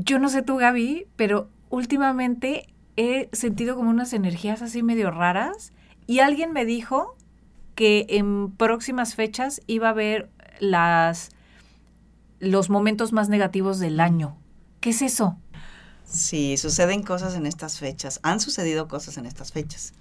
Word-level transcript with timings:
Yo 0.00 0.20
no 0.20 0.28
sé 0.28 0.42
tú, 0.42 0.56
Gaby, 0.58 1.08
pero 1.16 1.50
últimamente 1.70 2.68
he 2.96 3.28
sentido 3.32 3.74
como 3.74 3.90
unas 3.90 4.12
energías 4.12 4.62
así 4.62 4.84
medio 4.84 5.10
raras 5.10 5.72
y 6.06 6.20
alguien 6.20 6.52
me 6.52 6.64
dijo 6.64 7.16
que 7.74 8.06
en 8.08 8.52
próximas 8.52 9.16
fechas 9.16 9.60
iba 9.66 9.88
a 9.88 9.90
haber 9.90 10.30
las 10.60 11.30
los 12.38 12.70
momentos 12.70 13.12
más 13.12 13.28
negativos 13.28 13.80
del 13.80 13.98
año. 13.98 14.36
¿Qué 14.78 14.90
es 14.90 15.02
eso? 15.02 15.36
Sí, 16.04 16.56
suceden 16.56 17.02
cosas 17.02 17.34
en 17.34 17.44
estas 17.46 17.80
fechas. 17.80 18.20
Han 18.22 18.38
sucedido 18.38 18.86
cosas 18.86 19.18
en 19.18 19.26
estas 19.26 19.50
fechas. 19.50 19.94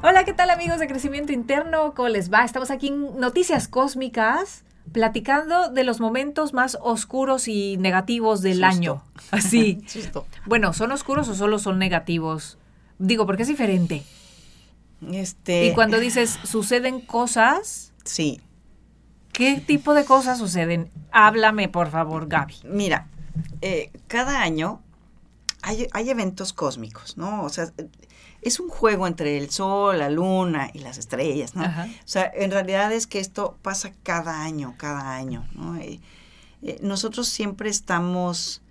Hola, 0.00 0.24
¿qué 0.24 0.32
tal 0.32 0.48
amigos 0.50 0.78
de 0.78 0.86
Crecimiento 0.86 1.32
Interno? 1.32 1.92
¿Cómo 1.92 2.08
les 2.08 2.32
va? 2.32 2.44
Estamos 2.44 2.70
aquí 2.70 2.86
en 2.86 3.18
Noticias 3.18 3.66
Cósmicas 3.66 4.62
platicando 4.92 5.70
de 5.70 5.82
los 5.82 5.98
momentos 5.98 6.52
más 6.52 6.78
oscuros 6.80 7.48
y 7.48 7.76
negativos 7.78 8.40
del 8.40 8.62
año. 8.62 9.02
Así. 9.32 9.84
Bueno, 10.46 10.72
¿son 10.72 10.92
oscuros 10.92 11.28
o 11.28 11.34
solo 11.34 11.58
son 11.58 11.80
negativos? 11.80 12.58
Digo, 13.00 13.26
porque 13.26 13.42
es 13.42 13.48
diferente. 13.48 14.04
Este. 15.10 15.66
Y 15.66 15.74
cuando 15.74 15.98
dices 15.98 16.38
suceden 16.44 17.00
cosas. 17.00 17.92
Sí. 18.04 18.40
¿Qué 19.32 19.60
tipo 19.60 19.94
de 19.94 20.04
cosas 20.04 20.38
suceden? 20.38 20.90
Háblame, 21.10 21.68
por 21.68 21.90
favor, 21.90 22.28
Gaby. 22.28 22.54
Mira, 22.64 23.08
eh, 23.62 23.90
cada 24.06 24.42
año 24.42 24.80
hay, 25.62 25.88
hay 25.92 26.08
eventos 26.08 26.52
cósmicos, 26.52 27.16
¿no? 27.16 27.42
O 27.42 27.48
sea, 27.48 27.72
es 28.48 28.58
un 28.58 28.68
juego 28.68 29.06
entre 29.06 29.38
el 29.38 29.50
sol, 29.50 29.98
la 29.98 30.10
luna 30.10 30.70
y 30.72 30.80
las 30.80 30.98
estrellas, 30.98 31.54
¿no? 31.54 31.64
O 31.64 32.06
sea, 32.08 32.30
en 32.34 32.50
realidad 32.50 32.92
es 32.92 33.06
que 33.06 33.20
esto 33.20 33.56
pasa 33.62 33.92
cada 34.02 34.42
año, 34.42 34.74
cada 34.76 35.14
año, 35.14 35.46
¿no? 35.54 35.76
Eh, 35.76 36.00
nosotros 36.80 37.28
siempre 37.28 37.70
estamos, 37.70 38.62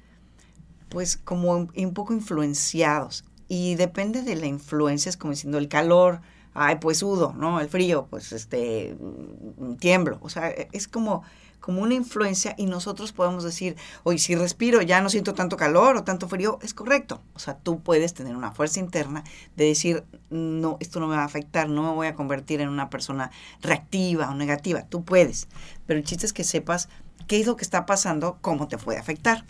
pues, 0.90 1.16
como 1.16 1.54
un 1.54 1.94
poco 1.94 2.14
influenciados 2.14 3.24
y 3.48 3.76
depende 3.76 4.22
de 4.24 4.36
la 4.36 4.48
influencia, 4.48 5.10
es 5.10 5.18
como 5.18 5.32
diciendo 5.32 5.58
el 5.58 5.70
calor, 5.70 6.22
ay, 6.54 6.78
pues 6.82 6.98
sudo, 6.98 7.34
¿no? 7.38 7.62
El 7.62 7.70
frío, 7.70 8.08
pues, 8.10 8.34
este, 8.34 8.98
mm, 9.00 9.76
tiemblo, 9.76 10.18
o 10.22 10.30
sea, 10.30 10.50
es 10.50 10.88
como 10.88 11.24
como 11.60 11.82
una 11.82 11.96
influencia 11.96 12.56
y 12.58 12.66
nosotros 12.66 13.12
podemos 13.12 13.44
decir, 13.44 13.76
oye, 14.04 14.20
si 14.20 14.36
respiro 14.36 14.82
ya 14.82 15.02
no 15.02 15.10
siento 15.10 15.34
tanto 15.34 15.58
calor 15.58 15.98
o 15.98 16.04
tanto 16.04 16.28
frío, 16.28 16.60
es 16.62 16.74
correcto. 16.74 17.22
O 17.34 17.40
sea, 17.40 17.58
tú 17.58 17.82
puedes 17.82 18.14
tener 18.14 18.36
una 18.36 18.52
fuerza 18.52 18.80
interna 18.80 19.24
de 19.56 19.66
decir, 19.66 20.04
no, 20.30 20.78
esto 20.80 21.00
no 21.00 21.08
me 21.08 21.16
va 21.16 21.24
a 21.24 21.26
afectar, 21.26 21.70
no 21.70 21.84
me 21.84 21.94
voy 21.94 22.08
a 22.08 22.16
convertir 22.16 22.62
en 22.62 22.70
una 22.70 22.90
persona 22.90 23.32
reactiva 23.62 24.30
o 24.30 24.36
negativa. 24.36 24.84
Tú 24.84 25.04
puedes. 25.04 25.48
Pero 25.86 26.00
el 26.00 26.06
chiste 26.06 26.26
es 26.26 26.34
que 26.34 26.44
sepas 26.44 26.90
qué 27.28 27.40
es 27.40 27.48
lo 27.48 27.56
que 27.58 27.64
está 27.64 27.86
pasando, 27.86 28.38
cómo 28.42 28.68
te 28.68 28.78
puede 28.78 29.00
afectar. 29.00 29.46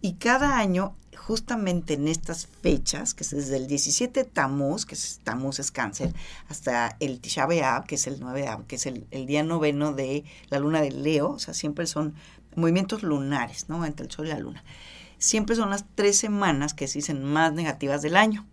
Y 0.00 0.14
cada 0.14 0.58
año 0.58 0.94
justamente 1.16 1.94
en 1.94 2.08
estas 2.08 2.46
fechas, 2.46 3.14
que 3.14 3.24
es 3.24 3.30
desde 3.30 3.56
el 3.56 3.66
17 3.66 4.24
Tamuz, 4.24 4.86
que 4.86 4.94
es 4.94 5.20
Tamuz 5.24 5.58
es 5.58 5.70
cáncer, 5.70 6.12
hasta 6.48 6.96
el 7.00 7.20
Tisha 7.20 7.46
que 7.86 7.94
es 7.96 8.06
el 8.06 8.18
9 8.20 8.42
de 8.42 8.64
que 8.66 8.76
es 8.76 8.86
el, 8.86 9.06
día 9.26 9.42
noveno 9.42 9.92
de 9.92 10.24
la 10.50 10.58
luna 10.58 10.80
de 10.80 10.92
Leo, 10.92 11.30
o 11.30 11.38
sea, 11.38 11.54
siempre 11.54 11.86
son 11.86 12.14
movimientos 12.54 13.02
lunares, 13.02 13.68
¿no? 13.68 13.84
Entre 13.84 14.06
el 14.06 14.12
sol 14.12 14.26
y 14.26 14.30
la 14.30 14.38
luna. 14.38 14.62
Siempre 15.18 15.56
son 15.56 15.70
las 15.70 15.84
tres 15.94 16.18
semanas 16.18 16.74
que 16.74 16.88
se 16.88 16.98
dicen 16.98 17.24
más 17.24 17.52
negativas 17.52 18.02
del 18.02 18.16
año. 18.16 18.46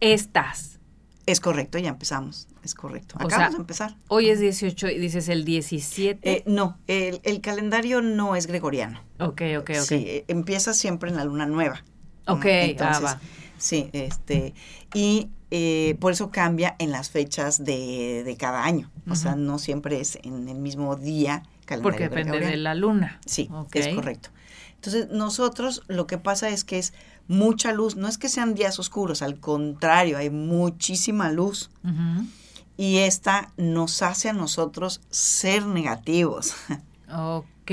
Estas. 0.00 0.78
Es 1.26 1.40
correcto, 1.40 1.78
ya 1.78 1.90
empezamos. 1.90 2.48
Es 2.62 2.74
correcto. 2.74 3.16
Acabamos 3.18 3.52
de 3.52 3.60
empezar. 3.60 3.96
Hoy 4.08 4.30
es 4.30 4.40
18 4.40 4.88
y 4.88 4.98
dices 4.98 5.28
el 5.28 5.44
17. 5.44 6.30
Eh, 6.30 6.42
no, 6.46 6.78
el, 6.86 7.20
el, 7.22 7.40
calendario 7.40 8.00
no 8.00 8.34
es 8.34 8.46
gregoriano. 8.46 9.00
Ok, 9.18 9.42
ok, 9.58 9.70
ok. 9.80 9.86
Sí, 9.86 10.04
eh, 10.06 10.24
empieza 10.28 10.72
siempre 10.72 11.10
en 11.10 11.16
la 11.16 11.24
luna 11.24 11.46
nueva. 11.46 11.84
Ok, 12.28 12.46
ah, 12.80 13.18
Sí, 13.58 13.90
este, 13.92 14.54
y 14.94 15.28
eh, 15.50 15.96
por 16.00 16.12
eso 16.12 16.30
cambia 16.30 16.76
en 16.78 16.90
las 16.90 17.10
fechas 17.10 17.64
de, 17.64 18.22
de 18.24 18.36
cada 18.36 18.64
año. 18.64 18.90
O 19.10 19.14
sea, 19.14 19.34
no 19.34 19.58
siempre 19.58 20.00
es 20.00 20.18
en 20.22 20.48
el 20.48 20.58
mismo 20.58 20.96
día. 20.96 21.42
Porque 21.82 22.08
depende 22.08 22.40
de 22.40 22.56
la 22.56 22.74
luna. 22.74 23.18
Sí, 23.26 23.50
es 23.72 23.94
correcto. 23.94 24.30
Entonces, 24.76 25.08
nosotros 25.10 25.82
lo 25.88 26.06
que 26.06 26.18
pasa 26.18 26.50
es 26.50 26.64
que 26.64 26.78
es 26.78 26.94
mucha 27.26 27.72
luz. 27.72 27.96
No 27.96 28.08
es 28.08 28.16
que 28.16 28.28
sean 28.28 28.54
días 28.54 28.78
oscuros, 28.78 29.22
al 29.22 29.40
contrario, 29.40 30.18
hay 30.18 30.30
muchísima 30.30 31.30
luz. 31.30 31.70
Y 32.76 32.98
esta 32.98 33.50
nos 33.56 34.02
hace 34.02 34.28
a 34.28 34.32
nosotros 34.32 35.00
ser 35.10 35.66
negativos. 35.66 36.54
Ok, 37.10 37.70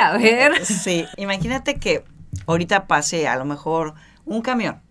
a 0.00 0.16
ver. 0.16 0.64
Sí, 0.64 1.04
imagínate 1.16 1.80
que 1.80 2.04
ahorita 2.52 2.86
pase 2.86 3.28
a 3.28 3.36
lo 3.36 3.44
mejor 3.44 3.94
un 4.24 4.42
camión 4.42 4.82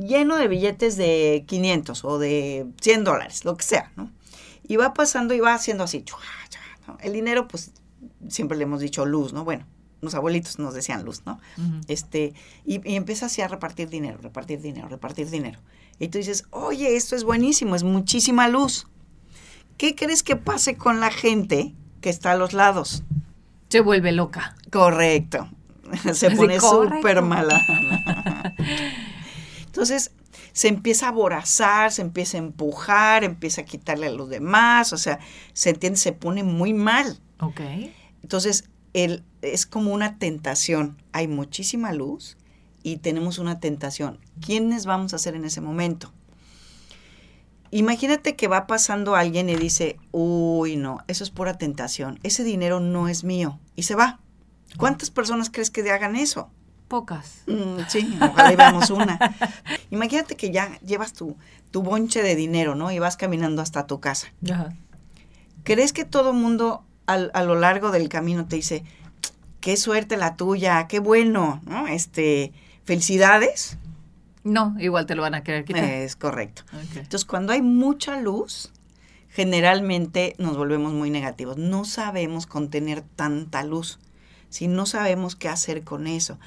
lleno 0.00 0.36
de 0.36 0.48
billetes 0.48 0.96
de 0.96 1.44
500 1.46 2.04
o 2.04 2.18
de 2.18 2.66
100 2.80 3.04
dólares, 3.04 3.44
lo 3.44 3.56
que 3.56 3.64
sea, 3.64 3.92
¿no? 3.96 4.10
Y 4.66 4.76
va 4.76 4.94
pasando 4.94 5.34
y 5.34 5.40
va 5.40 5.54
haciendo 5.54 5.84
así. 5.84 6.04
El 7.00 7.12
dinero, 7.12 7.48
pues, 7.48 7.72
siempre 8.28 8.56
le 8.56 8.64
hemos 8.64 8.80
dicho 8.80 9.04
luz, 9.04 9.32
¿no? 9.32 9.44
Bueno, 9.44 9.66
los 10.00 10.14
abuelitos 10.14 10.58
nos 10.58 10.74
decían 10.74 11.04
luz, 11.04 11.22
¿no? 11.26 11.40
este, 11.88 12.32
y, 12.64 12.80
y, 12.88 12.96
empieza 12.96 13.26
así 13.26 13.42
a 13.42 13.48
repartir 13.48 13.88
dinero, 13.88 14.18
repartir 14.22 14.60
dinero, 14.60 14.88
repartir 14.88 15.28
dinero. 15.28 15.58
Y 15.98 16.08
tú 16.08 16.18
dices, 16.18 16.44
oye, 16.50 16.96
esto 16.96 17.16
es 17.16 17.24
buenísimo, 17.24 17.74
es 17.76 17.84
muchísima 17.84 18.48
luz. 18.48 18.86
¿Qué 19.76 19.94
crees 19.94 20.22
que 20.22 20.36
pase 20.36 20.76
con 20.76 21.00
la 21.00 21.10
gente 21.10 21.74
que 22.00 22.10
está 22.10 22.32
a 22.32 22.36
los 22.36 22.52
lados? 22.52 23.02
Se 23.68 23.80
vuelve 23.80 24.12
loca. 24.12 24.56
Correcto. 24.70 25.48
se 26.14 26.30
pone 26.30 26.60
súper 26.60 27.22
mala. 27.22 27.64
Entonces, 29.66 30.12
se 30.52 30.68
empieza 30.68 31.06
a 31.06 31.08
aborazar, 31.10 31.92
se 31.92 32.02
empieza 32.02 32.36
a 32.36 32.40
empujar, 32.40 33.24
empieza 33.24 33.62
a 33.62 33.64
quitarle 33.64 34.08
a 34.08 34.10
los 34.10 34.28
demás, 34.28 34.92
o 34.92 34.98
sea, 34.98 35.20
se 35.52 35.70
entiende, 35.70 35.98
se 35.98 36.12
pone 36.12 36.42
muy 36.42 36.72
mal. 36.72 37.20
Ok. 37.40 37.60
Entonces, 38.22 38.64
el, 38.92 39.24
es 39.42 39.66
como 39.66 39.92
una 39.92 40.18
tentación. 40.18 40.96
Hay 41.12 41.28
muchísima 41.28 41.92
luz 41.92 42.36
y 42.82 42.96
tenemos 42.96 43.38
una 43.38 43.60
tentación. 43.60 44.18
¿Quiénes 44.44 44.86
vamos 44.86 45.12
a 45.12 45.16
hacer 45.16 45.34
en 45.34 45.44
ese 45.44 45.60
momento? 45.60 46.12
Imagínate 47.72 48.34
que 48.34 48.48
va 48.48 48.66
pasando 48.66 49.14
alguien 49.14 49.48
y 49.48 49.54
dice, 49.54 49.96
uy, 50.10 50.76
no, 50.76 50.98
eso 51.06 51.22
es 51.22 51.30
pura 51.30 51.56
tentación, 51.56 52.18
ese 52.24 52.42
dinero 52.42 52.80
no 52.80 53.06
es 53.06 53.22
mío, 53.22 53.60
y 53.76 53.84
se 53.84 53.94
va. 53.94 54.18
¿Cuántas 54.76 55.10
personas 55.10 55.50
crees 55.50 55.70
que 55.70 55.88
hagan 55.90 56.16
eso? 56.16 56.50
Pocas. 56.88 57.42
Mm, 57.46 57.82
sí, 57.88 58.18
ojalá 58.20 58.56
veamos 58.56 58.90
una. 58.90 59.18
Imagínate 59.90 60.36
que 60.36 60.50
ya 60.50 60.78
llevas 60.80 61.12
tu, 61.12 61.36
tu 61.70 61.82
bonche 61.82 62.22
de 62.22 62.34
dinero, 62.34 62.74
¿no? 62.74 62.90
Y 62.90 62.98
vas 62.98 63.16
caminando 63.16 63.62
hasta 63.62 63.86
tu 63.86 64.00
casa. 64.00 64.32
Ajá. 64.50 64.74
¿Crees 65.62 65.92
que 65.92 66.04
todo 66.04 66.32
mundo 66.32 66.84
a 67.06 67.42
lo 67.42 67.56
largo 67.56 67.90
del 67.90 68.08
camino 68.08 68.46
te 68.46 68.56
dice, 68.56 68.84
qué 69.60 69.76
suerte 69.76 70.16
la 70.16 70.36
tuya, 70.36 70.86
qué 70.88 71.00
bueno, 71.00 71.60
¿no? 71.64 71.86
Este, 71.86 72.52
felicidades. 72.84 73.78
No, 74.42 74.74
igual 74.78 75.06
te 75.06 75.14
lo 75.14 75.22
van 75.22 75.34
a 75.34 75.42
querer 75.42 75.64
quitar. 75.64 75.84
Es 75.84 76.16
correcto. 76.16 76.62
Entonces, 76.94 77.24
cuando 77.24 77.52
hay 77.52 77.62
mucha 77.62 78.20
luz, 78.20 78.72
generalmente 79.28 80.34
nos 80.38 80.56
volvemos 80.56 80.92
muy 80.92 81.10
negativos. 81.10 81.56
No 81.58 81.84
sabemos 81.84 82.46
contener 82.46 83.02
tanta 83.02 83.62
luz 83.64 83.98
si 84.50 84.68
no 84.68 84.84
sabemos 84.84 85.36
qué 85.36 85.48
hacer 85.48 85.82
con 85.82 86.06
eso. 86.06 86.38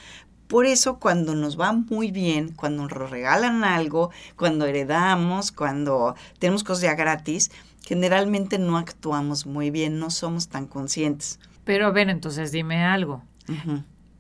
Por 0.48 0.66
eso 0.68 1.00
cuando 1.00 1.34
nos 1.34 1.60
va 1.60 1.72
muy 1.72 2.12
bien, 2.12 2.54
cuando 2.54 2.84
nos 2.84 2.92
regalan 2.92 3.64
algo, 3.64 4.12
cuando 4.36 4.68
heredamos, 4.68 5.52
cuando 5.52 6.16
tenemos 6.38 6.64
cosas 6.64 6.84
ya 6.84 6.96
gratis, 6.96 7.50
generalmente 7.84 8.60
no 8.60 8.78
actuamos 8.78 9.48
muy 9.48 9.72
bien, 9.72 9.98
no 9.98 10.12
somos 10.12 10.50
tan 10.50 10.68
conscientes. 10.68 11.40
Pero 11.64 11.88
a 11.88 11.92
ver, 11.92 12.10
entonces 12.10 12.52
dime 12.52 12.84
algo. 12.84 13.24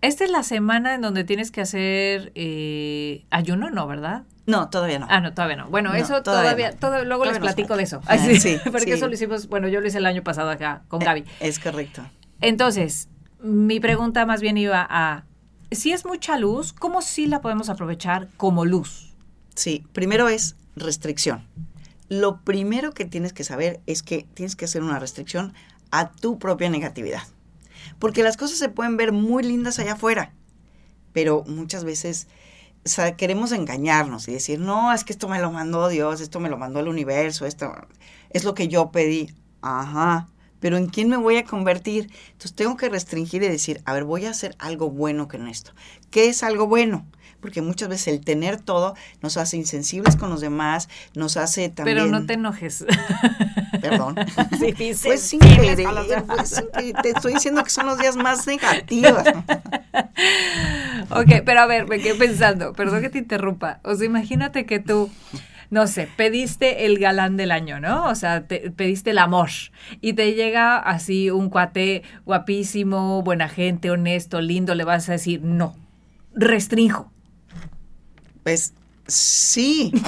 Esta 0.02 0.24
es 0.24 0.32
la 0.32 0.44
semana 0.44 0.96
en 0.96 1.02
donde 1.02 1.24
tienes 1.24 1.52
que 1.52 1.62
hacer 1.62 2.32
eh, 2.36 3.26
ayuno, 3.30 3.70
¿no, 3.70 3.86
verdad? 3.88 4.24
No, 4.46 4.70
todavía 4.70 5.00
no. 5.00 5.08
Ah, 5.10 5.22
no, 5.22 5.34
todavía 5.34 5.56
no. 5.56 5.70
Bueno, 5.70 5.94
eso 5.94 6.24
todavía, 6.24 6.74
luego 7.06 7.26
les 7.26 7.40
platico 7.40 7.78
de 7.78 7.84
eso. 7.84 8.02
Ah, 8.08 8.18
sí, 8.18 8.58
porque 8.72 8.94
eso 8.94 9.08
lo 9.08 9.14
hicimos, 9.14 9.48
bueno, 9.48 9.68
yo 9.68 9.80
lo 9.80 9.88
hice 9.88 10.00
el 10.00 10.06
año 10.06 10.24
pasado 10.24 10.50
acá 10.50 10.84
con 10.88 11.02
eh, 11.02 11.06
Gaby. 11.06 11.26
Es 11.40 11.60
correcto. 11.60 12.02
Entonces, 12.42 13.08
mi 13.44 13.80
pregunta 13.80 14.26
más 14.26 14.42
bien 14.42 14.58
iba 14.58 14.88
a, 14.90 15.26
si 15.72 15.92
es 15.92 16.06
mucha 16.06 16.38
luz, 16.38 16.72
¿cómo 16.74 17.02
sí 17.02 17.28
la 17.28 17.42
podemos 17.42 17.70
aprovechar 17.70 18.30
como 18.38 18.66
luz? 18.66 19.14
Sí, 19.54 19.86
primero 19.92 20.30
es 20.30 20.56
restricción. 20.76 21.46
Lo 22.08 22.42
primero 22.42 22.94
que 22.94 23.06
tienes 23.06 23.34
que 23.34 23.44
saber 23.44 23.82
es 23.86 24.02
que 24.02 24.26
tienes 24.34 24.56
que 24.56 24.66
hacer 24.66 24.82
una 24.82 25.00
restricción 25.00 25.54
a 25.92 26.12
tu 26.12 26.40
propia 26.40 26.70
negatividad. 26.70 27.24
Porque 28.00 28.24
las 28.24 28.38
cosas 28.38 28.58
se 28.58 28.70
pueden 28.70 28.98
ver 28.98 29.12
muy 29.12 29.44
lindas 29.44 29.78
allá 29.78 29.94
afuera, 29.94 30.34
pero 31.12 31.44
muchas 31.46 31.84
veces 31.84 32.28
queremos 33.18 33.52
engañarnos 33.52 34.28
y 34.28 34.34
decir, 34.34 34.60
no, 34.60 34.94
es 34.94 35.04
que 35.04 35.14
esto 35.14 35.28
me 35.28 35.40
lo 35.40 35.52
mandó 35.52 35.88
Dios, 35.90 36.22
esto 36.22 36.40
me 36.40 36.50
lo 36.50 36.58
mandó 36.58 36.80
el 36.80 36.88
universo, 36.88 37.46
esto 37.46 37.74
es 38.30 38.44
lo 38.44 38.54
que 38.54 38.68
yo 38.68 38.92
pedí. 38.92 39.34
Ajá, 39.62 40.28
pero 40.64 40.78
¿en 40.78 40.88
quién 40.88 41.10
me 41.10 41.18
voy 41.18 41.36
a 41.36 41.44
convertir? 41.44 42.10
Entonces 42.32 42.54
tengo 42.54 42.78
que 42.78 42.88
restringir 42.88 43.44
y 43.44 43.50
decir, 43.50 43.82
a 43.84 43.92
ver, 43.92 44.06
voy 44.06 44.28
a 44.28 44.30
hacer 44.30 44.56
algo 44.60 44.90
bueno 44.90 45.28
con 45.28 45.50
esto. 45.50 45.74
¿Qué 46.10 46.30
es 46.30 46.42
algo 46.42 46.68
bueno? 46.68 47.06
porque 47.42 47.62
muchas 47.62 47.90
veces 47.90 48.08
el 48.08 48.24
tener 48.24 48.62
todo 48.62 48.96
nos 49.22 49.36
hace 49.36 49.58
insensibles 49.58 50.16
con 50.16 50.30
los 50.30 50.40
demás, 50.40 50.88
nos 51.14 51.36
hace 51.36 51.68
también... 51.68 51.98
Pero 51.98 52.10
no 52.10 52.26
te 52.26 52.36
enojes. 52.36 52.86
Perdón. 53.82 54.16
Sí, 54.58 54.74
pues 55.04 55.22
sin 55.22 55.42
querer, 55.42 55.84
pues 56.26 56.64
te 57.02 57.10
estoy 57.10 57.34
diciendo 57.34 57.62
que 57.66 57.70
son 57.70 57.86
los 57.86 57.98
días 57.98 58.16
más 58.16 58.48
negativos. 58.48 59.24
ok, 61.10 61.42
pero 61.44 61.60
a 61.60 61.66
ver, 61.66 61.86
me 61.90 62.00
quedé 62.00 62.16
pensando, 62.16 62.72
perdón 62.72 63.02
que 63.02 63.10
te 63.10 63.18
interrumpa. 63.18 63.82
O 63.84 63.94
sea, 63.96 64.06
imagínate 64.06 64.66
que 64.66 64.80
tú 64.80 65.10
no 65.74 65.88
sé, 65.88 66.08
pediste 66.16 66.86
el 66.86 67.00
galán 67.00 67.36
del 67.36 67.50
año, 67.50 67.80
¿no? 67.80 68.06
O 68.06 68.14
sea, 68.14 68.46
te, 68.46 68.70
pediste 68.70 69.10
el 69.10 69.18
amor 69.18 69.50
y 70.02 70.14
te 70.14 70.34
llega 70.36 70.78
así 70.78 71.32
un 71.32 71.50
cuate 71.50 72.04
guapísimo, 72.26 73.24
buena 73.24 73.50
gente, 73.50 73.90
honesto, 73.90 74.40
lindo, 74.40 74.76
le 74.76 74.84
vas 74.84 75.10
a 75.10 75.14
decir, 75.14 75.42
no, 75.42 75.76
restrinjo. 76.36 77.12
Pues 78.44 78.76
sí. 79.08 79.92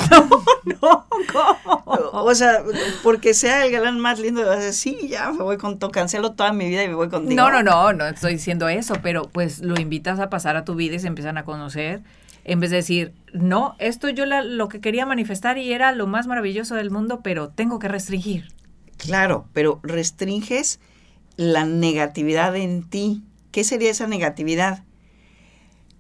No, 0.65 0.81
no, 0.81 1.07
¿cómo? 1.31 1.83
O 2.11 2.33
sea, 2.33 2.63
porque 3.03 3.35
sea 3.35 3.65
el 3.65 3.71
galán 3.71 4.00
más 4.00 4.19
lindo, 4.19 4.44
sí, 4.71 5.07
ya 5.07 5.31
me 5.31 5.44
voy 5.44 5.57
con 5.57 5.77
todo, 5.77 5.91
cancelo 5.91 6.33
toda 6.33 6.53
mi 6.53 6.68
vida 6.68 6.83
y 6.83 6.88
me 6.88 6.95
voy 6.95 7.07
contigo. 7.07 7.39
No, 7.39 7.51
no, 7.51 7.61
no, 7.61 7.94
no 7.94 8.07
estoy 8.07 8.33
diciendo 8.33 8.68
eso, 8.68 8.95
pero 9.03 9.29
pues 9.29 9.59
lo 9.59 9.79
invitas 9.79 10.19
a 10.19 10.29
pasar 10.29 10.57
a 10.57 10.65
tu 10.65 10.73
vida 10.73 10.95
y 10.95 11.00
se 11.00 11.07
empiezan 11.07 11.38
a 11.38 11.45
conocer. 11.45 12.01
En 12.45 12.62
vez 12.62 12.69
de 12.69 12.77
decir, 12.77 13.13
no, 13.33 13.75
esto 13.80 14.07
yo 14.07 14.25
lo 14.25 14.69
que 14.69 14.80
quería 14.80 15.06
manifestar 15.06 15.57
y 15.57 15.74
era 15.74 15.92
lo 15.92 16.07
más 16.07 16.27
maravilloso 16.27 16.75
del 16.75 16.92
mundo, 16.92 17.19
pero 17.21 17.50
tengo 17.50 17.80
que 17.80 17.89
restringir. 17.89 18.47
Claro, 18.97 19.50
pero 19.51 19.81
restringes 19.83 20.80
la 21.36 21.65
negatividad 21.65 22.56
en 22.56 22.83
ti. 22.89 23.24
¿Qué 23.51 23.63
sería 23.63 23.92
esa 23.92 24.07
negatividad? 24.07 24.83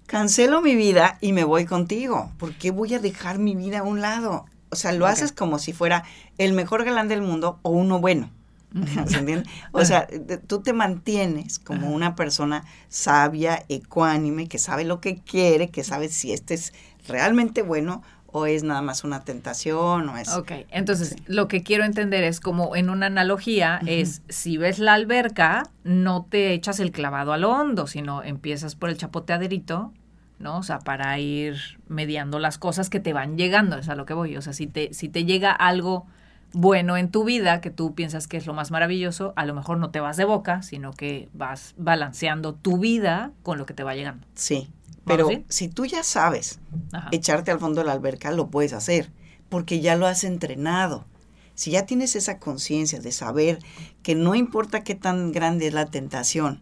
cancelo 0.05 0.61
mi 0.61 0.75
vida 0.75 1.17
y 1.21 1.33
me 1.33 1.43
voy 1.43 1.65
contigo. 1.65 2.31
¿Por 2.37 2.53
qué 2.53 2.71
voy 2.71 2.93
a 2.93 2.99
dejar 2.99 3.39
mi 3.39 3.55
vida 3.55 3.79
a 3.79 3.83
un 3.83 4.01
lado? 4.01 4.45
O 4.69 4.75
sea, 4.75 4.91
lo 4.91 5.07
haces 5.07 5.31
como 5.31 5.59
si 5.59 5.73
fuera 5.73 6.03
el 6.37 6.53
mejor 6.53 6.83
galán 6.85 7.07
del 7.07 7.21
mundo 7.21 7.59
o 7.61 7.69
uno 7.71 7.99
bueno. 7.99 8.29
¿Se 9.07 9.43
O 9.71 9.85
sea, 9.85 10.07
tú 10.47 10.61
te 10.61 10.73
mantienes 10.73 11.59
como 11.59 11.91
una 11.91 12.15
persona 12.15 12.65
sabia, 12.89 13.63
ecuánime, 13.69 14.47
que 14.47 14.57
sabe 14.57 14.83
lo 14.83 14.99
que 14.99 15.17
quiere, 15.17 15.69
que 15.69 15.83
sabe 15.83 16.09
si 16.09 16.33
este 16.33 16.55
es 16.55 16.73
realmente 17.07 17.61
bueno 17.61 18.03
o 18.27 18.47
es 18.47 18.63
nada 18.63 18.81
más 18.81 19.05
una 19.05 19.23
tentación 19.23 20.09
o 20.09 20.17
es... 20.17 20.33
Ok, 20.33 20.51
entonces 20.69 21.15
lo 21.25 21.47
que 21.47 21.63
quiero 21.63 21.85
entender 21.85 22.25
es 22.25 22.41
como 22.41 22.75
en 22.75 22.89
una 22.89 23.05
analogía 23.05 23.79
es 23.85 24.23
si 24.27 24.57
ves 24.57 24.77
la 24.79 24.93
alberca, 24.93 25.69
no 25.85 26.25
te 26.29 26.51
echas 26.51 26.81
el 26.81 26.91
clavado 26.91 27.31
al 27.31 27.45
hondo, 27.45 27.87
sino 27.87 28.23
empiezas 28.23 28.75
por 28.75 28.89
el 28.89 28.97
chapoteaderito, 28.97 29.93
¿no? 30.37 30.57
O 30.57 30.63
sea, 30.63 30.79
para 30.79 31.17
ir 31.17 31.79
mediando 31.87 32.39
las 32.39 32.57
cosas 32.57 32.89
que 32.89 32.99
te 32.99 33.13
van 33.13 33.37
llegando, 33.37 33.77
es 33.77 33.87
a 33.87 33.95
lo 33.95 34.05
que 34.05 34.13
voy. 34.13 34.35
O 34.35 34.41
sea, 34.41 34.51
si 34.51 34.67
te, 34.67 34.93
si 34.93 35.07
te 35.07 35.23
llega 35.23 35.53
algo 35.53 36.05
bueno 36.55 36.95
en 36.95 37.11
tu 37.11 37.25
vida 37.25 37.59
que 37.59 37.69
tú 37.69 37.93
piensas 37.93 38.27
que 38.27 38.37
es 38.37 38.47
lo 38.47 38.53
más 38.53 38.71
maravilloso, 38.71 39.33
a 39.35 39.45
lo 39.45 39.53
mejor 39.53 39.77
no 39.77 39.91
te 39.91 39.99
vas 39.99 40.17
de 40.17 40.25
boca, 40.25 40.61
sino 40.61 40.93
que 40.93 41.29
vas 41.33 41.75
balanceando 41.77 42.55
tu 42.55 42.77
vida 42.77 43.33
con 43.43 43.57
lo 43.57 43.65
que 43.65 43.73
te 43.73 43.83
va 43.83 43.93
llegando. 43.93 44.25
Sí, 44.35 44.69
pero 45.05 45.29
si 45.49 45.67
tú 45.67 45.85
ya 45.85 46.01
sabes 46.01 46.59
echarte 47.11 47.51
al 47.51 47.59
fondo 47.59 47.81
de 47.81 47.87
la 47.87 47.93
alberca, 47.93 48.31
lo 48.31 48.47
puedes 48.47 48.73
hacer, 48.73 49.11
porque 49.49 49.81
ya 49.81 49.95
lo 49.95 50.07
has 50.07 50.23
entrenado. 50.23 51.05
Si 51.53 51.71
ya 51.71 51.85
tienes 51.85 52.15
esa 52.15 52.39
conciencia 52.39 52.99
de 52.99 53.11
saber 53.11 53.59
que 54.01 54.15
no 54.15 54.33
importa 54.35 54.83
qué 54.83 54.95
tan 54.95 55.31
grande 55.31 55.67
es 55.67 55.73
la 55.73 55.85
tentación, 55.85 56.61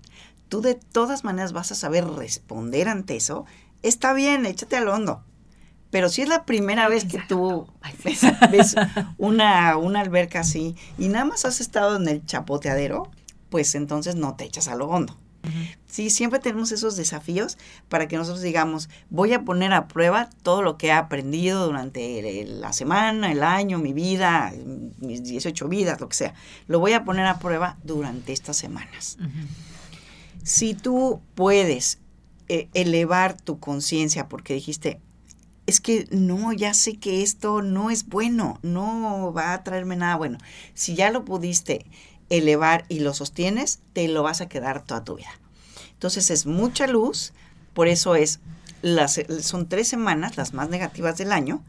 tú 0.49 0.61
de 0.61 0.75
todas 0.75 1.23
maneras 1.23 1.53
vas 1.53 1.71
a 1.71 1.75
saber 1.75 2.05
responder 2.05 2.89
ante 2.89 3.15
eso, 3.15 3.45
está 3.81 4.13
bien, 4.13 4.45
échate 4.45 4.75
al 4.75 4.87
hondo. 4.87 5.23
Pero 5.93 6.09
si 6.09 6.23
es 6.23 6.27
la 6.27 6.43
primera 6.43 6.89
vez 6.89 7.05
que 7.05 7.19
tú 7.19 7.67
ves, 8.03 8.75
una, 9.19 9.77
una 9.77 9.99
alberca 9.99 10.39
así 10.39 10.75
y 10.97 11.07
nada 11.07 11.23
más 11.23 11.45
has 11.45 11.61
estado 11.61 11.97
en 11.97 12.07
el 12.07 12.25
chapoteadero, 12.25 13.11
pues 13.51 13.75
entonces 13.75 14.15
no 14.15 14.35
te 14.35 14.43
echas 14.43 14.67
a 14.67 14.75
lo 14.75 14.87
hondo. 14.87 15.15
Sí, 15.85 16.09
siempre 16.09 16.39
tenemos 16.39 16.71
esos 16.71 16.95
desafíos 16.95 17.59
para 17.89 18.07
que 18.07 18.17
nosotros 18.17 18.41
digamos, 18.41 18.89
voy 19.11 19.33
a 19.33 19.43
poner 19.43 19.71
a 19.71 19.87
prueba 19.87 20.31
todo 20.41 20.63
lo 20.63 20.79
que 20.79 20.87
he 20.87 20.91
aprendido 20.91 21.63
durante 21.63 22.43
la 22.47 22.73
semana, 22.73 23.31
el 23.31 23.43
año, 23.43 23.77
mi 23.77 23.93
vida, 23.93 24.51
mis 24.97 25.21
18 25.21 25.67
vidas, 25.67 26.01
lo 26.01 26.09
que 26.09 26.15
sea. 26.15 26.33
Lo 26.65 26.79
voy 26.79 26.93
a 26.93 27.03
poner 27.03 27.27
a 27.27 27.37
prueba 27.37 27.77
durante 27.83 28.33
estas 28.33 28.57
semanas. 28.57 29.19
Si 30.41 30.73
tú 30.73 31.21
puedes 31.35 31.99
eh, 32.47 32.67
elevar 32.73 33.39
tu 33.39 33.59
conciencia 33.59 34.27
porque 34.27 34.55
dijiste, 34.55 34.99
es 35.65 35.79
que 35.79 36.07
no, 36.11 36.53
ya 36.53 36.73
sé 36.73 36.97
que 36.97 37.23
esto 37.23 37.61
no 37.61 37.89
es 37.89 38.07
bueno, 38.07 38.59
no 38.63 39.33
va 39.33 39.53
a 39.53 39.63
traerme 39.63 39.95
nada 39.95 40.15
bueno. 40.15 40.37
Si 40.73 40.95
ya 40.95 41.11
lo 41.11 41.23
pudiste 41.25 41.85
elevar 42.29 42.85
y 42.89 42.99
lo 42.99 43.13
sostienes, 43.13 43.79
te 43.93 44.07
lo 44.07 44.23
vas 44.23 44.41
a 44.41 44.47
quedar 44.47 44.83
toda 44.83 45.03
tu 45.03 45.15
vida. 45.15 45.31
Entonces 45.93 46.31
es 46.31 46.45
mucha 46.45 46.87
luz, 46.87 47.33
por 47.73 47.87
eso 47.87 48.15
es 48.15 48.39
las, 48.81 49.21
son 49.41 49.69
tres 49.69 49.87
semanas 49.87 50.35
las 50.35 50.53
más 50.53 50.69
negativas 50.69 51.17
del 51.17 51.31
año, 51.31 51.63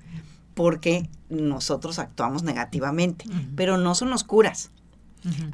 porque 0.55 1.09
nosotros 1.29 1.99
actuamos 1.99 2.43
negativamente, 2.43 3.27
pero 3.57 3.77
no 3.77 3.95
son 3.95 4.13
oscuras. 4.13 4.71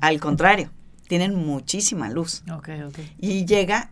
Al 0.01 0.19
contrario, 0.19 0.71
tienen 1.07 1.35
muchísima 1.35 2.11
luz. 2.11 2.43
Y 3.19 3.45
llega 3.45 3.91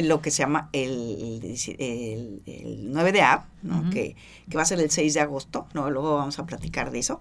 lo 0.00 0.22
que 0.22 0.30
se 0.30 0.38
llama 0.38 0.68
el, 0.72 1.40
el, 1.78 2.92
9 2.92 3.12
de 3.12 3.22
Ab, 3.22 3.44
que, 3.90 4.16
que, 4.48 4.56
va 4.56 4.62
a 4.62 4.66
ser 4.66 4.80
el 4.80 4.90
6 4.90 5.14
de 5.14 5.20
agosto, 5.20 5.66
¿no? 5.74 5.90
luego 5.90 6.16
vamos 6.16 6.38
a 6.38 6.46
platicar 6.46 6.90
de 6.90 6.98
eso. 7.00 7.20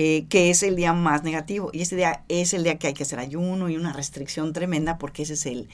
Eh, 0.00 0.26
que 0.28 0.48
es 0.48 0.62
el 0.62 0.76
día 0.76 0.92
más 0.92 1.24
negativo. 1.24 1.70
Y 1.72 1.82
ese 1.82 1.96
día 1.96 2.22
es 2.28 2.54
el 2.54 2.62
día 2.62 2.78
que 2.78 2.86
hay 2.86 2.94
que 2.94 3.02
hacer 3.02 3.18
ayuno 3.18 3.68
y 3.68 3.76
una 3.76 3.92
restricción 3.92 4.52
tremenda 4.52 4.96
porque 4.96 5.24
ese 5.24 5.34
es 5.34 5.44
el, 5.46 5.68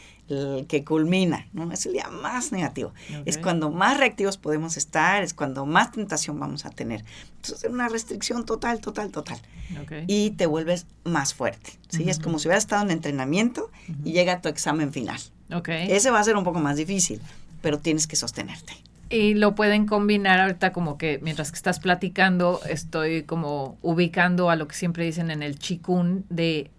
que 0.66 0.82
culmina, 0.82 1.46
¿no? 1.52 1.70
Es 1.70 1.84
el 1.84 1.92
día 1.92 2.08
más 2.08 2.50
negativo. 2.50 2.94
Es 3.26 3.36
cuando 3.36 3.70
más 3.70 3.98
reactivos 3.98 4.38
podemos 4.38 4.78
estar, 4.78 5.22
es 5.22 5.34
cuando 5.34 5.66
más 5.66 5.92
tentación 5.92 6.40
vamos 6.40 6.64
a 6.64 6.70
tener. 6.70 7.04
Entonces, 7.36 7.70
una 7.70 7.90
restricción 7.90 8.46
total, 8.46 8.80
total, 8.80 9.10
total. 9.10 9.38
Y 10.06 10.30
te 10.30 10.46
vuelves 10.46 10.86
más 11.04 11.34
fuerte, 11.34 11.72
¿sí? 11.90 12.08
Es 12.08 12.18
como 12.18 12.38
si 12.38 12.48
hubieras 12.48 12.64
estado 12.64 12.82
en 12.82 12.92
entrenamiento 12.92 13.70
y 14.04 14.12
llega 14.12 14.40
tu 14.40 14.48
examen 14.48 14.90
final. 14.90 15.20
Ese 15.48 16.10
va 16.10 16.20
a 16.20 16.24
ser 16.24 16.36
un 16.36 16.44
poco 16.44 16.58
más 16.58 16.76
difícil, 16.76 17.20
pero 17.62 17.78
tienes 17.78 18.06
que 18.06 18.16
sostenerte. 18.16 18.74
Y 19.10 19.34
lo 19.34 19.54
pueden 19.54 19.86
combinar 19.86 20.40
ahorita 20.40 20.72
como 20.72 20.98
que 20.98 21.20
mientras 21.22 21.50
que 21.52 21.56
estás 21.56 21.78
platicando, 21.78 22.60
estoy 22.68 23.22
como 23.22 23.78
ubicando 23.82 24.50
a 24.50 24.56
lo 24.56 24.66
que 24.66 24.74
siempre 24.74 25.04
dicen 25.04 25.30
en 25.30 25.42
el 25.42 25.58
chikun 25.58 26.24
de 26.30 26.70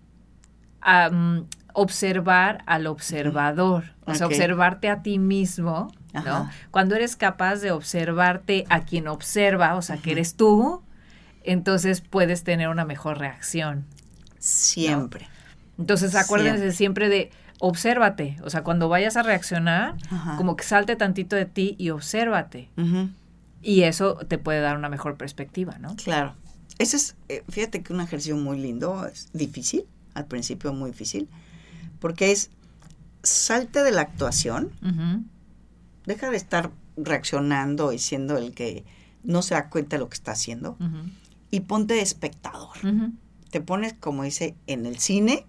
observar 1.73 2.63
al 2.65 2.87
observador, 2.87 3.93
o 4.05 4.13
sea, 4.13 4.27
observarte 4.27 4.89
a 4.89 5.01
ti 5.01 5.19
mismo, 5.19 5.91
¿no? 6.13 6.49
Cuando 6.71 6.95
eres 6.95 7.15
capaz 7.15 7.57
de 7.57 7.71
observarte 7.71 8.65
a 8.69 8.81
quien 8.81 9.07
observa, 9.07 9.75
o 9.75 9.81
sea, 9.81 9.97
que 9.97 10.11
eres 10.11 10.35
tú, 10.35 10.81
entonces 11.43 12.01
puedes 12.01 12.43
tener 12.43 12.69
una 12.69 12.85
mejor 12.85 13.19
reacción. 13.19 13.85
Siempre. 14.39 15.27
Entonces, 15.77 16.15
acuérdense 16.15 16.71
siempre 16.71 17.09
de 17.09 17.31
obsérvate. 17.59 18.37
O 18.43 18.49
sea, 18.49 18.63
cuando 18.63 18.89
vayas 18.89 19.17
a 19.17 19.23
reaccionar, 19.23 19.95
como 20.37 20.55
que 20.55 20.63
salte 20.63 20.95
tantito 20.95 21.35
de 21.35 21.45
ti 21.45 21.75
y 21.77 21.89
obsérvate. 21.89 22.69
Y 23.61 23.81
eso 23.83 24.15
te 24.15 24.37
puede 24.37 24.59
dar 24.61 24.77
una 24.77 24.89
mejor 24.89 25.17
perspectiva, 25.17 25.77
¿no? 25.79 25.95
Claro. 25.95 26.35
Ese 26.77 26.97
es, 26.97 27.15
eh, 27.29 27.43
fíjate 27.49 27.81
que 27.81 27.93
un 27.93 28.01
ejercicio 28.01 28.35
muy 28.35 28.59
lindo, 28.59 29.07
es 29.07 29.29
difícil, 29.33 29.85
al 30.13 30.25
principio 30.25 30.73
muy 30.73 30.91
difícil, 30.91 31.29
porque 31.99 32.31
es 32.31 32.51
salte 33.23 33.81
de 33.81 33.91
la 33.91 34.01
actuación, 34.01 34.71
deja 36.05 36.29
de 36.29 36.37
estar 36.37 36.71
reaccionando 36.97 37.91
y 37.93 37.99
siendo 37.99 38.37
el 38.37 38.53
que 38.53 38.85
no 39.23 39.41
se 39.41 39.55
da 39.55 39.69
cuenta 39.69 39.95
de 39.95 40.01
lo 40.01 40.09
que 40.09 40.15
está 40.15 40.33
haciendo, 40.33 40.77
y 41.49 41.61
ponte 41.61 41.93
de 41.93 42.01
espectador 42.01 42.77
te 43.49 43.61
pones, 43.61 43.93
como 43.93 44.23
dice, 44.23 44.55
en 44.67 44.85
el 44.85 44.99
cine, 44.99 45.45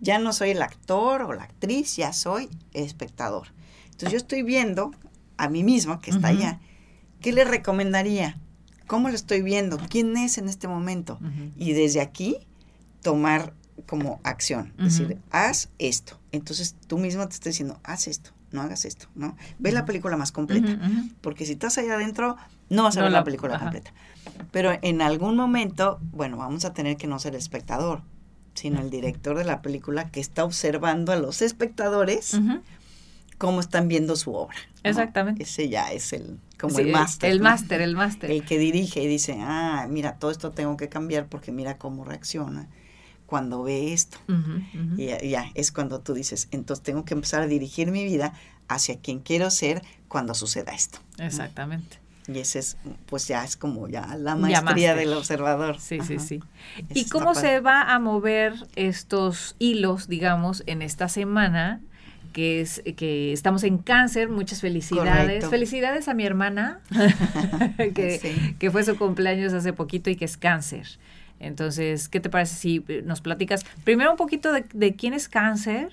ya 0.00 0.18
no 0.18 0.32
soy 0.32 0.50
el 0.50 0.62
actor 0.62 1.22
o 1.22 1.32
la 1.32 1.44
actriz, 1.44 1.96
ya 1.96 2.12
soy 2.12 2.48
espectador. 2.72 3.48
Entonces 3.86 4.12
yo 4.12 4.16
estoy 4.18 4.42
viendo 4.42 4.92
a 5.36 5.48
mí 5.48 5.64
mismo, 5.64 6.00
que 6.00 6.10
está 6.10 6.28
allá, 6.28 6.60
¿qué 7.20 7.32
le 7.32 7.44
recomendaría? 7.44 8.38
¿Cómo 8.86 9.08
lo 9.08 9.14
estoy 9.14 9.42
viendo? 9.42 9.78
¿Quién 9.88 10.16
es 10.16 10.38
en 10.38 10.48
este 10.48 10.68
momento? 10.68 11.18
Y 11.56 11.72
desde 11.72 12.00
aquí 12.00 12.36
tomar 13.02 13.54
como 13.86 14.20
acción, 14.24 14.72
decir, 14.78 15.18
haz 15.30 15.70
esto. 15.78 16.18
Entonces 16.32 16.76
tú 16.86 16.98
mismo 16.98 17.26
te 17.26 17.34
estás 17.34 17.52
diciendo, 17.54 17.80
haz 17.82 18.06
esto, 18.06 18.30
no 18.52 18.62
hagas 18.62 18.84
esto, 18.84 19.08
¿no? 19.14 19.36
Ve 19.58 19.72
la 19.72 19.84
película 19.84 20.16
más 20.16 20.32
completa, 20.32 20.78
porque 21.20 21.46
si 21.46 21.52
estás 21.52 21.78
allá 21.78 21.94
adentro, 21.94 22.36
no 22.70 22.84
vas 22.84 22.96
a 22.96 23.02
ver 23.02 23.12
la, 23.12 23.24
película 23.24 23.58
completa. 23.58 23.92
Pero 24.50 24.72
en 24.80 25.02
algún 25.02 25.36
momento, 25.36 25.98
bueno, 26.12 26.38
vamos 26.38 26.64
a 26.64 26.72
tener 26.72 26.96
que 26.96 27.06
no 27.06 27.18
ser 27.18 27.34
espectador, 27.34 28.02
sino 28.54 28.80
el 28.80 28.90
director 28.90 29.36
de 29.36 29.44
la 29.44 29.60
película 29.60 30.10
que 30.10 30.20
está 30.20 30.44
observando 30.44 31.12
a 31.12 31.16
los 31.16 31.42
espectadores 31.42 32.38
cómo 33.38 33.60
están 33.60 33.88
viendo 33.88 34.16
su 34.16 34.34
obra. 34.34 34.56
Exactamente. 34.82 35.42
Ese 35.42 35.68
ya 35.68 35.92
es 35.92 36.12
el 36.12 36.38
como 36.60 36.78
el 36.78 36.92
máster. 36.92 37.30
El 37.30 37.40
máster, 37.40 37.80
el 37.80 37.96
máster. 37.96 38.30
El 38.30 38.44
que 38.44 38.58
dirige 38.58 39.02
y 39.02 39.06
dice, 39.06 39.38
ah, 39.40 39.86
mira, 39.88 40.16
todo 40.16 40.30
esto 40.30 40.50
tengo 40.50 40.76
que 40.76 40.88
cambiar 40.88 41.26
porque 41.26 41.52
mira 41.52 41.78
cómo 41.78 42.04
reacciona 42.04 42.68
cuando 43.24 43.62
ve 43.62 43.92
esto. 43.92 44.18
Y 44.96 45.06
ya, 45.06 45.50
es 45.54 45.72
cuando 45.72 46.00
tú 46.00 46.14
dices, 46.14 46.48
entonces 46.50 46.82
tengo 46.82 47.04
que 47.04 47.14
empezar 47.14 47.42
a 47.42 47.46
dirigir 47.46 47.90
mi 47.90 48.04
vida 48.04 48.34
hacia 48.68 48.98
quien 48.98 49.20
quiero 49.20 49.50
ser 49.50 49.82
cuando 50.08 50.34
suceda 50.34 50.72
esto. 50.72 50.98
Exactamente. 51.18 51.99
Y 52.32 52.38
ese 52.38 52.60
es, 52.60 52.76
pues 53.06 53.26
ya 53.28 53.44
es 53.44 53.56
como 53.56 53.88
ya 53.88 54.16
la 54.16 54.36
maestría 54.36 54.94
del 54.94 55.12
observador. 55.12 55.80
Sí, 55.80 56.00
sí, 56.00 56.18
sí. 56.18 56.40
¿Y 56.94 57.08
cómo 57.08 57.34
se 57.34 57.60
va 57.60 57.82
a 57.94 57.98
mover 57.98 58.54
estos 58.76 59.56
hilos, 59.58 60.08
digamos, 60.08 60.62
en 60.66 60.82
esta 60.82 61.08
semana? 61.08 61.80
que 62.32 62.60
es 62.60 62.80
que 62.96 63.32
estamos 63.32 63.64
en 63.64 63.78
cáncer, 63.78 64.28
muchas 64.28 64.60
felicidades. 64.60 65.48
Felicidades 65.48 66.06
a 66.06 66.14
mi 66.14 66.24
hermana, 66.24 66.80
que, 67.76 68.54
que, 68.56 68.70
fue 68.70 68.84
su 68.84 68.96
cumpleaños 68.96 69.52
hace 69.52 69.72
poquito 69.72 70.10
y 70.10 70.16
que 70.16 70.26
es 70.26 70.36
cáncer. 70.36 70.86
Entonces, 71.40 72.08
¿qué 72.08 72.20
te 72.20 72.28
parece 72.28 72.54
si 72.54 72.84
nos 73.04 73.22
platicas 73.22 73.64
primero 73.82 74.10
un 74.10 74.18
poquito 74.18 74.52
de, 74.52 74.94
quién 74.94 75.14
es 75.14 75.28
cáncer? 75.28 75.88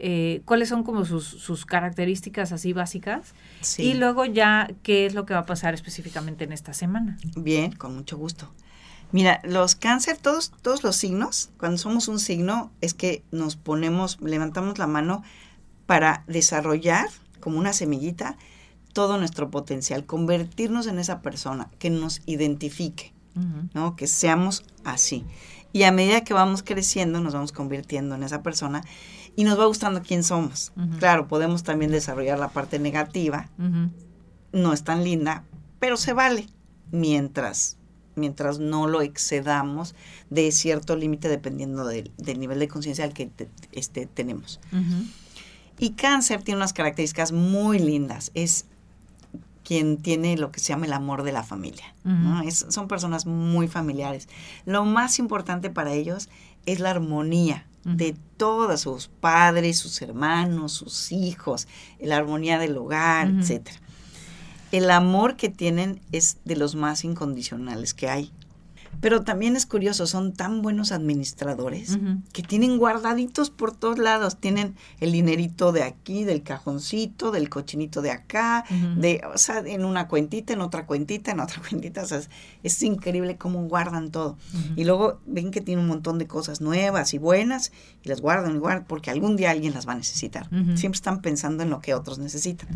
Eh, 0.00 0.42
cuáles 0.44 0.68
son 0.68 0.84
como 0.84 1.04
sus, 1.04 1.24
sus 1.24 1.66
características 1.66 2.52
así 2.52 2.72
básicas 2.72 3.34
y 3.78 3.94
luego 3.94 4.24
ya 4.24 4.70
qué 4.84 5.06
es 5.06 5.14
lo 5.14 5.26
que 5.26 5.34
va 5.34 5.40
a 5.40 5.46
pasar 5.46 5.74
específicamente 5.74 6.44
en 6.44 6.52
esta 6.52 6.72
semana. 6.72 7.18
Bien, 7.36 7.72
con 7.72 7.96
mucho 7.96 8.16
gusto. 8.16 8.48
Mira, 9.10 9.40
los 9.42 9.74
cáncer, 9.74 10.18
todos, 10.18 10.52
todos 10.62 10.84
los 10.84 10.94
signos, 10.94 11.50
cuando 11.58 11.78
somos 11.78 12.08
un 12.08 12.20
signo, 12.20 12.70
es 12.80 12.94
que 12.94 13.24
nos 13.32 13.56
ponemos, 13.56 14.20
levantamos 14.20 14.78
la 14.78 14.86
mano 14.86 15.22
para 15.86 16.24
desarrollar 16.28 17.08
como 17.40 17.58
una 17.58 17.72
semillita 17.72 18.36
todo 18.92 19.16
nuestro 19.18 19.50
potencial, 19.50 20.04
convertirnos 20.04 20.86
en 20.86 20.98
esa 20.98 21.22
persona 21.22 21.70
que 21.78 21.90
nos 21.90 22.20
identifique, 22.26 23.12
¿no? 23.72 23.96
Que 23.96 24.06
seamos 24.06 24.64
así. 24.84 25.24
Y 25.72 25.84
a 25.84 25.92
medida 25.92 26.24
que 26.24 26.34
vamos 26.34 26.62
creciendo, 26.62 27.20
nos 27.20 27.34
vamos 27.34 27.52
convirtiendo 27.52 28.14
en 28.14 28.22
esa 28.22 28.42
persona 28.42 28.84
y 29.38 29.44
nos 29.44 29.56
va 29.56 29.66
gustando 29.66 30.02
quién 30.02 30.24
somos. 30.24 30.72
Claro, 30.98 31.28
podemos 31.28 31.62
también 31.62 31.92
desarrollar 31.92 32.40
la 32.40 32.48
parte 32.48 32.80
negativa, 32.80 33.48
no 34.52 34.72
es 34.72 34.82
tan 34.82 35.04
linda, 35.04 35.44
pero 35.78 35.96
se 35.96 36.12
vale 36.12 36.48
mientras 36.90 37.76
mientras 38.16 38.58
no 38.58 38.88
lo 38.88 39.00
excedamos 39.00 39.94
de 40.28 40.50
cierto 40.50 40.96
límite 40.96 41.28
dependiendo 41.28 41.84
del, 41.86 42.10
nivel 42.18 42.58
de 42.58 42.66
conciencia 42.66 43.04
al 43.04 43.12
que 43.12 43.30
este, 43.70 44.06
tenemos. 44.06 44.58
Y 45.78 45.90
cáncer 45.90 46.42
tiene 46.42 46.58
unas 46.58 46.72
características 46.72 47.30
muy 47.30 47.78
lindas. 47.78 48.32
Es 48.34 48.66
quien 49.62 49.98
tiene 49.98 50.36
lo 50.36 50.50
que 50.50 50.58
se 50.58 50.70
llama 50.70 50.86
el 50.86 50.92
amor 50.92 51.22
de 51.22 51.30
la 51.30 51.44
familia. 51.44 51.94
son 52.50 52.88
personas 52.88 53.24
muy 53.24 53.68
familiares. 53.68 54.28
Lo 54.64 54.84
más 54.84 55.20
importante 55.20 55.70
para 55.70 55.92
ellos 55.92 56.28
es 56.66 56.80
la 56.80 56.90
armonía 56.90 57.67
de 57.84 58.16
todos 58.36 58.82
sus 58.82 59.08
padres, 59.08 59.78
sus 59.78 60.02
hermanos, 60.02 60.72
sus 60.72 61.12
hijos, 61.12 61.66
la 62.00 62.16
armonía 62.16 62.58
del 62.58 62.76
hogar, 62.76 63.28
etc. 63.28 63.68
El 64.72 64.90
amor 64.90 65.36
que 65.36 65.48
tienen 65.48 66.00
es 66.12 66.38
de 66.44 66.56
los 66.56 66.74
más 66.74 67.04
incondicionales 67.04 67.94
que 67.94 68.08
hay. 68.08 68.32
Pero 69.00 69.22
también 69.22 69.56
es 69.56 69.66
curioso, 69.66 70.06
son 70.06 70.32
tan 70.32 70.62
buenos 70.62 70.92
administradores 70.92 71.98
que 72.32 72.42
tienen 72.42 72.78
guardaditos 72.78 73.50
por 73.50 73.74
todos 73.74 73.98
lados. 73.98 74.38
Tienen 74.38 74.74
el 75.00 75.12
dinerito 75.12 75.72
de 75.72 75.82
aquí, 75.82 76.24
del 76.24 76.42
cajoncito, 76.42 77.30
del 77.30 77.48
cochinito 77.48 78.02
de 78.02 78.10
acá, 78.10 78.64
de, 78.96 79.20
o 79.32 79.38
sea, 79.38 79.58
en 79.58 79.84
una 79.84 80.08
cuentita, 80.08 80.52
en 80.52 80.60
otra 80.60 80.86
cuentita, 80.86 81.30
en 81.30 81.40
otra 81.40 81.62
cuentita. 81.68 82.02
O 82.02 82.06
sea, 82.06 82.20
es, 82.62 82.82
increíble 82.82 83.36
cómo 83.36 83.62
guardan 83.68 84.10
todo. 84.10 84.36
Y 84.76 84.84
luego 84.84 85.20
ven 85.26 85.50
que 85.50 85.60
tienen 85.60 85.84
un 85.84 85.88
montón 85.88 86.18
de 86.18 86.26
cosas 86.26 86.60
nuevas 86.60 87.14
y 87.14 87.18
buenas 87.18 87.72
y 88.02 88.08
las 88.08 88.20
guardan 88.20 88.56
y 88.56 88.58
guardan 88.58 88.84
porque 88.86 89.10
algún 89.10 89.36
día 89.36 89.50
alguien 89.50 89.74
las 89.74 89.86
va 89.86 89.92
a 89.92 89.96
necesitar. 89.96 90.48
Siempre 90.74 90.96
están 90.96 91.22
pensando 91.22 91.62
en 91.62 91.70
lo 91.70 91.80
que 91.80 91.94
otros 91.94 92.18
necesitan. 92.18 92.68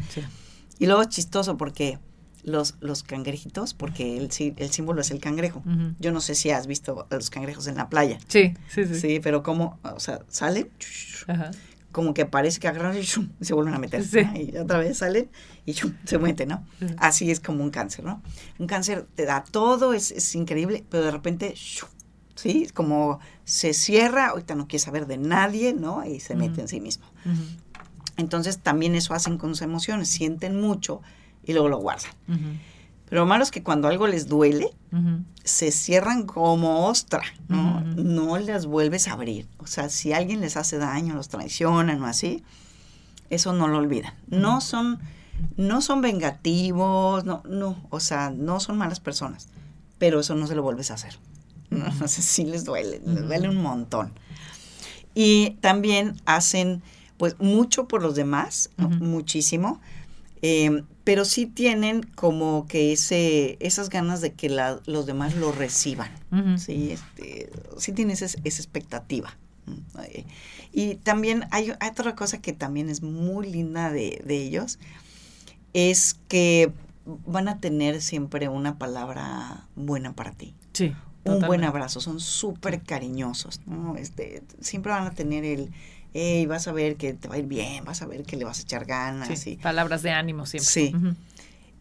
Y 0.78 0.86
luego 0.86 1.02
es 1.02 1.08
chistoso 1.08 1.56
porque 1.56 1.98
los, 2.42 2.74
los 2.80 3.02
cangrejitos, 3.02 3.74
porque 3.74 4.16
el, 4.16 4.30
el 4.56 4.70
símbolo 4.70 5.00
es 5.00 5.10
el 5.10 5.20
cangrejo. 5.20 5.62
Yo 5.98 6.12
no 6.12 6.20
sé 6.20 6.34
si 6.34 6.50
has 6.50 6.66
visto 6.66 7.06
a 7.10 7.14
los 7.14 7.30
cangrejos 7.30 7.66
en 7.66 7.76
la 7.76 7.88
playa. 7.88 8.18
Sí, 8.28 8.54
sí, 8.68 8.84
sí. 8.86 8.98
Sí, 8.98 9.20
pero 9.20 9.42
como, 9.42 9.78
o 9.82 10.00
sea, 10.00 10.20
salen, 10.28 10.70
como 11.92 12.14
que 12.14 12.26
parece 12.26 12.58
que 12.58 12.68
agarran 12.68 12.96
y 12.98 13.04
se 13.04 13.54
vuelven 13.54 13.74
a 13.74 13.78
meter. 13.78 14.02
Y 14.34 14.56
otra 14.56 14.78
vez 14.78 14.98
salen 14.98 15.30
y 15.66 15.74
se 15.74 16.18
meten, 16.18 16.48
¿no? 16.48 16.66
Así 16.96 17.30
es 17.30 17.38
como 17.38 17.62
un 17.62 17.70
cáncer, 17.70 18.04
¿no? 18.04 18.22
Un 18.58 18.66
cáncer 18.66 19.06
te 19.14 19.24
da 19.24 19.44
todo, 19.44 19.92
es, 19.92 20.10
es 20.10 20.34
increíble, 20.34 20.84
pero 20.88 21.04
de 21.04 21.10
repente, 21.10 21.54
¿sí? 22.34 22.66
Como 22.74 23.20
se 23.44 23.74
cierra, 23.74 24.28
ahorita 24.28 24.54
no 24.54 24.66
quiere 24.66 24.84
saber 24.84 25.06
de 25.06 25.18
nadie, 25.18 25.74
¿no? 25.74 26.04
Y 26.04 26.18
se 26.20 26.34
mete 26.34 26.60
en 26.62 26.68
sí 26.68 26.80
mismo. 26.80 27.04
Entonces 28.16 28.58
también 28.58 28.94
eso 28.94 29.14
hacen 29.14 29.38
con 29.38 29.50
sus 29.50 29.62
emociones, 29.62 30.08
sienten 30.08 30.60
mucho 30.60 31.02
y 31.44 31.52
luego 31.52 31.68
lo 31.68 31.78
guardan. 31.78 32.12
Pero 33.08 33.22
lo 33.22 33.26
malo 33.26 33.42
es 33.42 33.50
que 33.50 33.62
cuando 33.62 33.88
algo 33.88 34.06
les 34.06 34.26
duele, 34.26 34.70
se 35.44 35.70
cierran 35.70 36.24
como 36.24 36.86
ostra, 36.86 37.22
¿no? 37.48 37.80
No 37.82 38.38
las 38.38 38.66
vuelves 38.66 39.08
a 39.08 39.12
abrir. 39.12 39.46
O 39.58 39.66
sea, 39.66 39.88
si 39.90 40.12
alguien 40.12 40.40
les 40.40 40.56
hace 40.56 40.78
daño, 40.78 41.14
los 41.14 41.28
traicionan 41.28 42.02
o 42.02 42.06
así, 42.06 42.42
eso 43.28 43.52
no 43.52 43.68
lo 43.68 43.78
olvidan. 43.78 44.14
No 44.28 44.60
son, 44.60 44.98
no 45.56 45.82
son 45.82 46.00
vengativos, 46.00 47.24
no, 47.24 47.42
no, 47.48 47.76
o 47.90 48.00
sea, 48.00 48.30
no 48.30 48.60
son 48.60 48.78
malas 48.78 49.00
personas, 49.00 49.48
pero 49.98 50.20
eso 50.20 50.34
no 50.34 50.46
se 50.46 50.54
lo 50.54 50.62
vuelves 50.62 50.90
a 50.90 50.94
hacer. 50.94 51.18
¿no? 51.70 51.84
O 52.04 52.08
sea, 52.08 52.22
sí 52.22 52.44
les 52.44 52.64
duele, 52.64 53.00
les 53.04 53.26
duele 53.26 53.48
un 53.48 53.62
montón. 53.62 54.12
Y 55.14 55.58
también 55.60 56.16
hacen, 56.24 56.82
pues, 57.16 57.38
mucho 57.38 57.88
por 57.88 58.02
los 58.02 58.14
demás, 58.14 58.70
muchísimo, 58.78 59.80
eh, 60.40 60.82
pero 61.04 61.24
sí 61.24 61.46
tienen 61.46 62.02
como 62.02 62.66
que 62.66 62.92
ese, 62.92 63.56
esas 63.60 63.90
ganas 63.90 64.20
de 64.20 64.32
que 64.34 64.48
los 64.48 65.06
demás 65.06 65.34
lo 65.34 65.50
reciban, 65.50 66.10
¿sí? 66.58 66.92
Este, 66.92 67.50
sí 67.76 67.92
tienen 67.92 68.14
esa, 68.14 68.26
expectativa. 68.44 69.36
Y 70.72 70.96
también 70.96 71.44
hay, 71.50 71.72
otra 71.72 72.14
cosa 72.14 72.40
que 72.40 72.52
también 72.52 72.88
es 72.88 73.02
muy 73.02 73.50
linda 73.50 73.90
de, 73.90 74.22
ellos, 74.28 74.78
es 75.72 76.14
que 76.28 76.72
van 77.26 77.48
a 77.48 77.58
tener 77.58 78.00
siempre 78.00 78.48
una 78.48 78.78
palabra 78.78 79.66
buena 79.74 80.12
para 80.14 80.32
ti. 80.32 80.54
Sí. 80.72 80.94
Un 81.24 81.40
buen 81.40 81.62
abrazo, 81.62 82.00
son 82.00 82.18
súper 82.18 82.82
cariñosos, 82.82 83.60
¿no? 83.66 83.96
Este, 83.96 84.42
siempre 84.60 84.90
van 84.90 85.06
a 85.06 85.12
tener 85.12 85.44
el, 85.44 85.70
hey, 86.14 86.46
vas 86.46 86.68
a 86.68 86.72
ver 86.72 86.96
que 86.96 87.14
te 87.14 87.28
va 87.28 87.36
a 87.36 87.38
ir 87.38 87.46
bien, 87.46 87.84
vas 87.84 88.02
a 88.02 88.06
ver 88.06 88.24
que 88.24 88.36
le 88.36 88.44
vas 88.44 88.58
a 88.58 88.62
echar 88.62 88.84
ganas. 88.84 89.38
Sí, 89.38 89.58
Palabras 89.62 90.02
de 90.02 90.10
ánimo 90.10 90.46
siempre. 90.46 90.70
Sí. 90.70 90.94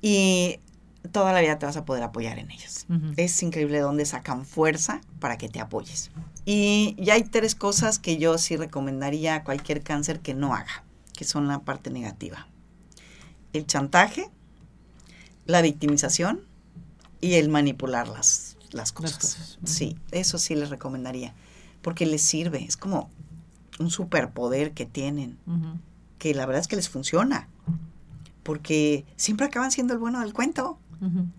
Y 0.02 0.60
toda 1.12 1.34
la 1.34 1.42
vida 1.42 1.58
te 1.60 1.66
vas 1.66 1.78
a 1.78 1.86
poder 1.86 2.04
apoyar 2.04 2.40
en 2.40 2.52
ellos. 2.52 2.86
Es 3.18 3.42
increíble 3.44 3.78
de 3.78 3.84
dónde 3.84 4.06
sacan 4.06 4.46
fuerza 4.46 5.02
para 5.20 5.38
que 5.38 5.50
te 5.50 5.60
apoyes. 5.60 6.12
Y 6.46 6.96
ya 7.00 7.16
hay 7.16 7.24
tres 7.24 7.56
cosas 7.56 8.00
que 8.00 8.18
yo 8.18 8.38
sí 8.38 8.58
recomendaría 8.58 9.36
a 9.36 9.44
cualquier 9.44 9.82
cáncer 9.84 10.20
que 10.20 10.34
no 10.34 10.54
haga, 10.54 10.84
que 11.14 11.26
son 11.26 11.48
la 11.48 11.60
parte 11.60 11.90
negativa. 11.90 12.48
El 13.54 13.66
chantaje, 13.66 14.30
la 15.46 15.62
victimización 15.62 16.42
y 17.20 17.34
el 17.34 17.50
manipular 17.50 18.08
las, 18.08 18.58
las 18.72 18.92
cosas. 18.92 19.58
Sí, 19.64 19.98
eso 20.12 20.38
sí 20.38 20.56
les 20.56 20.70
recomendaría, 20.70 21.34
porque 21.82 22.06
les 22.06 22.22
sirve. 22.22 22.64
Es 22.64 22.78
como 22.78 23.10
un 23.82 23.92
superpoder 23.92 24.72
que 24.72 24.86
tienen, 24.86 25.38
que 26.18 26.34
la 26.34 26.46
verdad 26.46 26.62
es 26.62 26.68
que 26.68 26.76
les 26.76 26.90
funciona, 26.90 27.48
porque 28.44 29.06
siempre 29.16 29.48
acaban 29.48 29.72
siendo 29.72 29.94
el 29.94 30.00
bueno 30.00 30.20
del 30.20 30.34
cuento. 30.34 30.78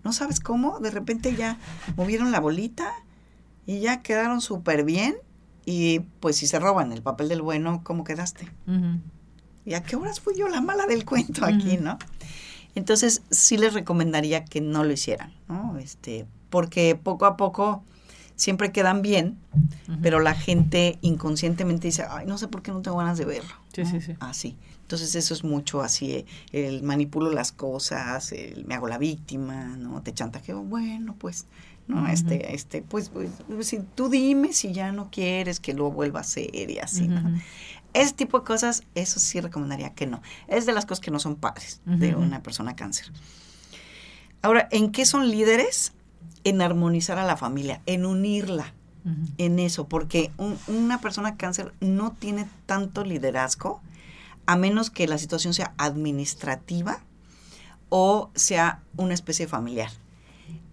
No 0.03 0.11
sabes 0.11 0.39
cómo, 0.39 0.79
de 0.79 0.91
repente 0.91 1.35
ya 1.35 1.57
movieron 1.95 2.31
la 2.31 2.41
bolita 2.41 2.91
y 3.65 3.79
ya 3.79 4.01
quedaron 4.01 4.41
súper 4.41 4.83
bien 4.83 5.15
y 5.65 6.01
pues 6.19 6.35
si 6.35 6.47
se 6.47 6.59
roban 6.59 6.91
el 6.91 7.01
papel 7.01 7.29
del 7.29 7.41
bueno, 7.41 7.81
¿cómo 7.83 8.03
quedaste? 8.03 8.51
¿Y 9.65 9.75
a 9.75 9.83
qué 9.83 9.95
horas 9.95 10.19
fui 10.19 10.33
yo 10.37 10.49
la 10.49 10.59
mala 10.59 10.85
del 10.85 11.05
cuento 11.05 11.45
aquí, 11.45 11.77
no? 11.77 11.97
Entonces 12.75 13.21
sí 13.29 13.55
les 13.57 13.73
recomendaría 13.73 14.43
que 14.43 14.59
no 14.59 14.83
lo 14.83 14.91
hicieran, 14.91 15.31
¿no? 15.47 15.77
Este, 15.77 16.25
porque 16.49 16.95
poco 16.95 17.25
a 17.25 17.37
poco 17.37 17.83
siempre 18.43 18.73
quedan 18.73 19.01
bien, 19.01 19.37
pero 20.01 20.19
la 20.19 20.35
gente 20.35 20.97
inconscientemente 21.01 21.87
dice, 21.87 22.05
ay, 22.09 22.25
no 22.25 22.37
sé 22.37 22.49
por 22.49 22.61
qué 22.61 22.71
no 22.71 22.81
tengo 22.81 22.97
ganas 22.97 23.17
de 23.17 23.23
verlo. 23.23 23.53
Sí, 23.73 23.85
sí, 23.85 24.01
sí. 24.01 24.15
Así. 24.19 24.57
Entonces 24.81 25.15
eso 25.15 25.33
es 25.33 25.45
mucho 25.45 25.81
así, 25.81 26.11
eh, 26.11 26.25
el 26.51 26.83
manipulo 26.83 27.31
las 27.31 27.53
cosas, 27.53 28.33
el, 28.33 28.65
me 28.65 28.75
hago 28.75 28.89
la 28.89 28.97
víctima, 28.97 29.77
¿no? 29.77 30.01
Te 30.03 30.13
chantajeo, 30.13 30.61
bueno, 30.61 31.15
pues 31.17 31.45
¿no? 31.87 32.07
Este, 32.07 32.53
este, 32.53 32.81
pues, 32.81 33.09
pues, 33.09 33.31
si 33.67 33.79
tú 33.79 34.09
dime 34.09 34.53
si 34.53 34.73
ya 34.73 34.91
no 34.91 35.09
quieres 35.09 35.59
que 35.59 35.73
lo 35.73 35.91
vuelva 35.91 36.19
a 36.19 36.21
hacer 36.21 36.69
y 36.69 36.79
así, 36.79 37.07
¿no? 37.07 37.21
Ese 37.93 38.13
tipo 38.13 38.39
de 38.39 38.45
cosas, 38.45 38.83
eso 38.95 39.19
sí 39.19 39.39
recomendaría 39.39 39.93
que 39.93 40.05
no. 40.05 40.21
Es 40.47 40.65
de 40.65 40.73
las 40.73 40.85
cosas 40.85 41.01
que 41.01 41.11
no 41.11 41.19
son 41.19 41.35
padres 41.35 41.81
de 41.85 42.15
una 42.15 42.41
persona 42.41 42.75
cáncer. 42.75 43.11
Ahora, 44.41 44.67
¿en 44.71 44.91
qué 44.91 45.05
son 45.05 45.29
líderes? 45.29 45.93
En 46.43 46.61
armonizar 46.61 47.17
a 47.17 47.25
la 47.25 47.37
familia, 47.37 47.81
en 47.85 48.05
unirla, 48.05 48.73
en 49.37 49.59
eso, 49.59 49.87
porque 49.87 50.31
una 50.67 51.01
persona 51.01 51.35
cáncer 51.35 51.73
no 51.81 52.13
tiene 52.13 52.47
tanto 52.65 53.03
liderazgo 53.03 53.81
a 54.45 54.55
menos 54.55 54.89
que 54.89 55.07
la 55.07 55.17
situación 55.17 55.53
sea 55.53 55.73
administrativa 55.77 57.01
o 57.89 58.29
sea 58.33 58.81
una 58.97 59.13
especie 59.13 59.47
familiar. 59.47 59.91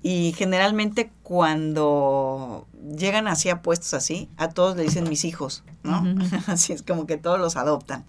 Y 0.03 0.33
generalmente 0.37 1.13
cuando 1.23 2.67
llegan 2.97 3.29
así 3.29 3.51
a 3.51 3.63
puestos 3.63 3.95
así, 3.95 4.29
a 4.37 4.49
todos 4.49 4.77
le 4.77 4.85
dicen 4.85 5.09
mis 5.09 5.25
hijos, 5.25 5.63
¿no? 5.83 6.03
así 6.47 6.73
es 6.73 6.83
como 6.83 7.07
que 7.07 7.17
todos 7.17 7.39
los 7.39 7.57
adoptan 7.57 8.05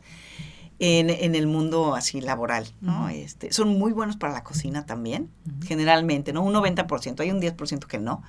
en, 0.83 1.35
el 1.35 1.45
mundo 1.45 1.93
así 1.93 2.21
laboral, 2.21 2.65
¿no? 2.81 3.07
este, 3.07 3.53
son 3.53 3.77
muy 3.77 3.91
buenos 3.91 4.17
para 4.17 4.33
la 4.33 4.43
cocina 4.43 4.83
también, 4.88 5.29
generalmente, 5.63 6.33
¿no? 6.33 6.41
Un 6.41 6.55
90%, 6.55 7.19
hay 7.19 7.29
un 7.29 7.39
10% 7.39 7.85
que 7.85 8.00
no, 8.00 8.23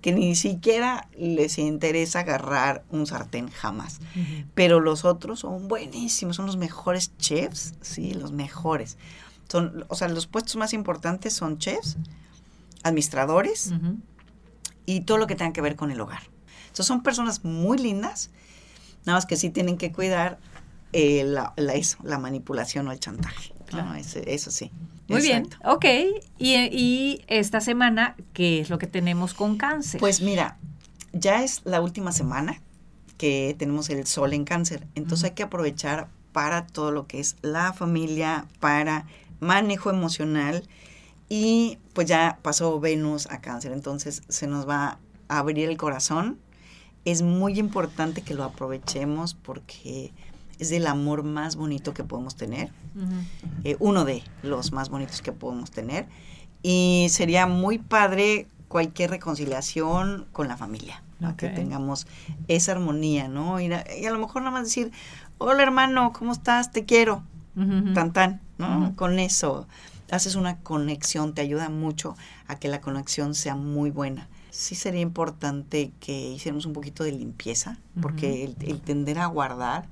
que 0.00 0.12
ni 0.12 0.34
siquiera 0.34 1.06
les 1.18 1.58
interesa 1.58 2.20
agarrar 2.20 2.82
un 2.88 3.06
sartén 3.06 3.50
jamás. 3.50 4.00
Pero 4.54 4.80
los 4.80 5.04
otros 5.04 5.40
son 5.40 5.68
buenísimos, 5.68 6.36
son 6.36 6.46
los 6.46 6.56
mejores 6.56 7.14
chefs, 7.18 7.74
sí, 7.82 8.14
los 8.14 8.32
mejores. 8.32 8.96
Son, 9.48 9.84
o 9.88 9.94
sea, 9.94 10.08
los 10.08 10.26
puestos 10.26 10.56
más 10.56 10.72
importantes 10.72 11.34
son 11.34 11.58
chefs, 11.58 11.98
administradores 12.84 13.74
y 14.86 15.02
todo 15.02 15.18
lo 15.18 15.26
que 15.26 15.34
tenga 15.34 15.52
que 15.52 15.60
ver 15.60 15.76
con 15.76 15.90
el 15.90 16.00
hogar. 16.00 16.22
Entonces 16.62 16.86
son 16.86 17.02
personas 17.02 17.44
muy 17.44 17.76
lindas, 17.76 18.30
nada 19.04 19.18
más 19.18 19.26
que 19.26 19.36
sí 19.36 19.50
tienen 19.50 19.76
que 19.76 19.92
cuidar 19.92 20.38
eh, 20.92 21.24
la, 21.24 21.54
eso, 21.74 21.98
la 22.02 22.18
manipulación 22.18 22.88
o 22.88 22.92
el 22.92 23.00
chantaje. 23.00 23.52
eso, 24.26 24.50
sí. 24.50 24.70
Muy 25.08 25.22
bien, 25.22 25.48
ok. 25.64 25.84
Y, 26.38 26.54
y, 26.54 27.24
esta 27.28 27.60
semana, 27.60 28.14
¿qué 28.34 28.60
es 28.60 28.68
lo 28.68 28.78
que 28.78 28.86
tenemos 28.86 29.32
con 29.32 29.56
cáncer? 29.56 30.00
Pues 30.00 30.20
mira, 30.20 30.58
ya 31.12 31.42
es 31.42 31.62
la 31.64 31.80
última 31.80 32.12
semana 32.12 32.60
que 33.16 33.56
tenemos 33.58 33.88
el 33.90 34.06
sol 34.06 34.32
en 34.32 34.44
cáncer, 34.44 34.86
entonces 34.94 35.24
hay 35.24 35.30
que 35.32 35.42
aprovechar 35.42 36.08
para 36.32 36.66
todo 36.66 36.92
lo 36.92 37.06
que 37.06 37.20
es 37.20 37.36
la 37.42 37.72
familia, 37.72 38.46
para 38.60 39.06
manejo 39.40 39.90
emocional 39.90 40.62
y 41.28 41.78
pues 41.92 42.06
ya 42.06 42.38
pasó 42.42 42.78
Venus 42.80 43.26
a 43.26 43.40
cáncer, 43.40 43.72
entonces 43.72 44.22
se 44.28 44.46
nos 44.46 44.68
va 44.68 44.98
a 45.28 45.38
abrir 45.38 45.68
el 45.68 45.76
corazón. 45.76 46.38
Es 47.04 47.22
muy 47.22 47.58
importante 47.58 48.22
que 48.22 48.34
lo 48.34 48.44
aprovechemos 48.44 49.34
porque 49.34 50.12
es 50.58 50.72
el 50.72 50.86
amor 50.86 51.22
más 51.22 51.56
bonito 51.56 51.94
que 51.94 52.04
podemos 52.04 52.36
tener, 52.36 52.70
eh, 53.64 53.76
uno 53.78 54.04
de 54.04 54.22
los 54.42 54.72
más 54.72 54.88
bonitos 54.88 55.22
que 55.22 55.32
podemos 55.32 55.70
tener, 55.70 56.06
y 56.62 57.06
sería 57.10 57.46
muy 57.46 57.78
padre 57.78 58.46
cualquier 58.68 59.10
reconciliación 59.10 60.26
con 60.32 60.48
la 60.48 60.56
familia, 60.56 61.02
que 61.36 61.48
tengamos 61.48 62.06
esa 62.48 62.72
armonía, 62.72 63.28
¿no? 63.28 63.60
Y 63.60 63.72
a, 63.72 64.10
lo 64.10 64.18
mejor 64.18 64.42
nada 64.42 64.52
más 64.52 64.64
decir, 64.64 64.92
hola 65.38 65.62
hermano, 65.62 66.12
¿cómo 66.12 66.32
estás? 66.32 66.70
Te 66.70 66.84
quiero, 66.84 67.22
tan 67.94 68.12
tan, 68.12 68.40
¿no? 68.58 68.94
Con 68.96 69.18
eso 69.18 69.66
haces 70.10 70.34
una 70.34 70.58
conexión, 70.58 71.34
te 71.34 71.42
ayuda 71.42 71.68
mucho 71.68 72.16
a 72.46 72.56
que 72.56 72.68
la 72.68 72.80
conexión 72.80 73.34
sea 73.34 73.54
muy 73.54 73.90
buena. 73.90 74.28
Sí 74.50 74.74
sería 74.74 75.00
importante 75.00 75.92
que 76.00 76.32
hiciéramos 76.32 76.66
un 76.66 76.72
poquito 76.72 77.04
de 77.04 77.12
limpieza, 77.12 77.78
porque 78.00 78.44
el, 78.44 78.80
tender 78.80 79.18
a 79.18 79.26
guardar 79.26 79.88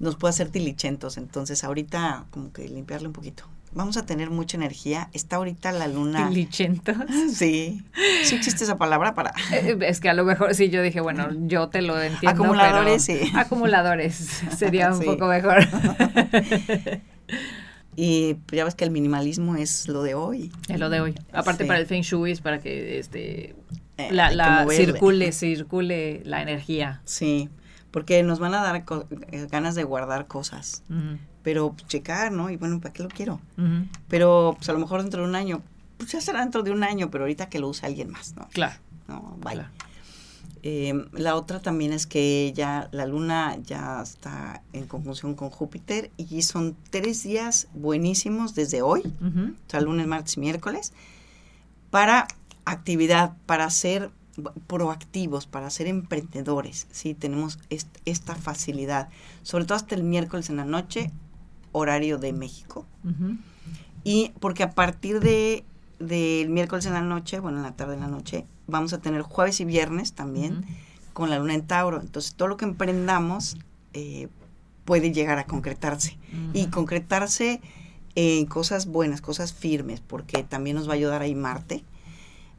nos 0.00 0.16
puede 0.16 0.30
hacer 0.30 0.48
tilichentos. 0.48 1.16
Entonces, 1.16 1.62
ahorita 1.62 2.26
como 2.30 2.52
que 2.52 2.68
limpiarle 2.68 3.06
un 3.06 3.12
poquito. 3.12 3.44
Vamos 3.72 3.96
a 3.96 4.04
tener 4.04 4.30
mucha 4.30 4.56
energía. 4.56 5.08
Está 5.12 5.36
ahorita 5.36 5.70
la 5.70 5.86
luna. 5.86 6.28
¿Tilichentos? 6.28 6.96
Sí. 7.32 7.82
Sí 8.24 8.34
existe 8.34 8.64
esa 8.64 8.76
palabra 8.78 9.14
para. 9.14 9.32
Eh, 9.52 9.78
es 9.82 10.00
que 10.00 10.08
a 10.08 10.14
lo 10.14 10.24
mejor 10.24 10.54
sí, 10.54 10.70
yo 10.70 10.82
dije, 10.82 11.00
bueno, 11.00 11.28
yo 11.46 11.68
te 11.68 11.82
lo 11.82 12.00
entiendo. 12.00 12.30
Acumuladores, 12.42 13.04
sí. 13.04 13.20
Acumuladores 13.36 14.14
sería 14.56 14.92
un 14.92 15.04
poco 15.04 15.28
mejor. 15.28 15.58
Y 17.96 18.36
ya 18.52 18.64
ves 18.64 18.76
que 18.76 18.84
el 18.84 18.92
minimalismo 18.92 19.56
es 19.56 19.88
lo 19.88 20.02
de 20.02 20.14
hoy. 20.14 20.52
Es 20.68 20.78
lo 20.78 20.88
de 20.88 21.00
hoy. 21.00 21.14
Aparte 21.32 21.66
para 21.66 21.80
el 21.80 21.86
Feng 21.86 22.02
Shui 22.02 22.30
es 22.30 22.40
para 22.40 22.60
que 22.60 22.98
este 22.98 23.56
eh, 23.98 24.08
la, 24.12 24.30
la 24.30 24.64
circule, 24.70 25.32
circule 25.32 26.22
la 26.24 26.40
energía. 26.40 27.02
Sí 27.04 27.50
porque 27.90 28.22
nos 28.22 28.38
van 28.38 28.54
a 28.54 28.62
dar 28.62 28.84
eh, 29.10 29.46
ganas 29.50 29.74
de 29.74 29.84
guardar 29.84 30.26
cosas, 30.26 30.82
pero 31.42 31.74
checar, 31.86 32.32
¿no? 32.32 32.50
Y 32.50 32.56
bueno, 32.56 32.80
¿para 32.80 32.92
qué 32.92 33.02
lo 33.02 33.08
quiero? 33.08 33.40
Pero 34.08 34.54
pues 34.56 34.68
a 34.68 34.72
lo 34.72 34.78
mejor 34.78 35.02
dentro 35.02 35.22
de 35.22 35.28
un 35.28 35.34
año, 35.34 35.62
pues 35.96 36.12
ya 36.12 36.20
será 36.20 36.40
dentro 36.40 36.62
de 36.62 36.70
un 36.70 36.84
año, 36.84 37.10
pero 37.10 37.24
ahorita 37.24 37.48
que 37.48 37.58
lo 37.58 37.68
use 37.68 37.86
alguien 37.86 38.10
más, 38.10 38.34
¿no? 38.36 38.48
Claro. 38.48 38.78
No, 39.08 39.36
vaya. 39.40 39.70
Em, 40.62 41.06
la 41.12 41.36
otra 41.36 41.60
también 41.60 41.92
es 41.92 42.06
que 42.06 42.52
ya 42.54 42.88
la 42.92 43.06
luna 43.06 43.56
ya 43.64 44.02
está 44.02 44.62
en 44.74 44.86
conjunción 44.86 45.34
con 45.34 45.48
Júpiter 45.48 46.10
y 46.18 46.42
son 46.42 46.76
tres 46.90 47.22
días 47.22 47.68
buenísimos 47.72 48.54
desde 48.54 48.82
hoy, 48.82 49.02
o 49.22 49.70
sea, 49.70 49.80
lunes, 49.80 50.06
martes 50.06 50.36
y 50.36 50.40
miércoles, 50.40 50.92
para 51.90 52.28
actividad, 52.66 53.32
para 53.46 53.64
hacer 53.64 54.10
proactivos, 54.66 55.46
para 55.46 55.70
ser 55.70 55.86
emprendedores, 55.86 56.86
¿sí? 56.90 57.14
Tenemos 57.14 57.58
esta 58.04 58.34
facilidad, 58.34 59.08
sobre 59.42 59.64
todo 59.64 59.76
hasta 59.76 59.94
el 59.94 60.02
miércoles 60.02 60.50
en 60.50 60.56
la 60.56 60.64
noche, 60.64 61.10
horario 61.72 62.18
de 62.18 62.32
México. 62.32 62.86
Y 64.04 64.32
porque 64.40 64.62
a 64.62 64.70
partir 64.72 65.20
de 65.20 65.64
del 66.00 66.48
miércoles 66.48 66.86
en 66.86 66.94
la 66.94 67.02
noche, 67.02 67.38
bueno, 67.40 67.58
en 67.58 67.62
la 67.62 67.76
tarde 67.76 67.94
en 67.94 68.00
la 68.00 68.08
noche, 68.08 68.46
vamos 68.66 68.92
a 68.92 68.98
tener 68.98 69.22
jueves 69.22 69.60
y 69.60 69.64
viernes 69.64 70.14
también 70.14 70.64
con 71.12 71.30
la 71.30 71.38
luna 71.38 71.54
en 71.54 71.66
Tauro. 71.66 72.00
Entonces, 72.00 72.34
todo 72.34 72.48
lo 72.48 72.56
que 72.56 72.64
emprendamos 72.64 73.58
eh, 73.92 74.28
puede 74.84 75.12
llegar 75.12 75.38
a 75.38 75.44
concretarse. 75.44 76.16
Y 76.54 76.66
concretarse 76.66 77.60
en 78.14 78.46
cosas 78.46 78.86
buenas, 78.86 79.20
cosas 79.20 79.52
firmes, 79.52 80.00
porque 80.00 80.42
también 80.42 80.76
nos 80.76 80.88
va 80.88 80.92
a 80.92 80.96
ayudar 80.96 81.22
ahí 81.22 81.34
Marte 81.34 81.84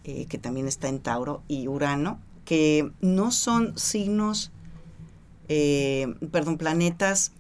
eh, 0.04 0.26
que 0.26 0.38
también 0.38 0.68
está 0.68 0.88
en 0.88 1.00
Tauro, 1.00 1.44
y 1.48 1.68
Urano, 1.68 2.20
que 2.46 2.92
no 3.02 3.32
son 3.32 3.78
signos, 3.78 4.52
eh, 5.48 6.14
perdón, 6.32 6.58
planetas 6.58 7.32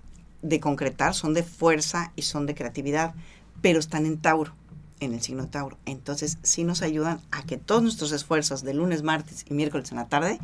de 0.41 0.59
concretar, 0.59 1.13
son 1.13 1.33
de 1.33 1.43
fuerza 1.43 2.11
y 2.15 2.23
son 2.23 2.45
de 2.45 2.55
creatividad, 2.55 3.13
pero 3.61 3.79
están 3.79 4.05
en 4.05 4.17
Tauro, 4.17 4.53
en 4.99 5.13
el 5.13 5.21
signo 5.21 5.47
Tauro. 5.47 5.77
Entonces, 5.85 6.37
sí 6.43 6.63
nos 6.63 6.81
ayudan 6.81 7.19
a 7.31 7.43
que 7.43 7.57
todos 7.57 7.83
nuestros 7.83 8.11
esfuerzos 8.11 8.63
de 8.63 8.73
lunes, 8.73 9.03
martes 9.03 9.45
y 9.49 9.53
miércoles 9.53 9.91
en 9.91 9.97
la 9.97 10.07
tarde 10.07 10.39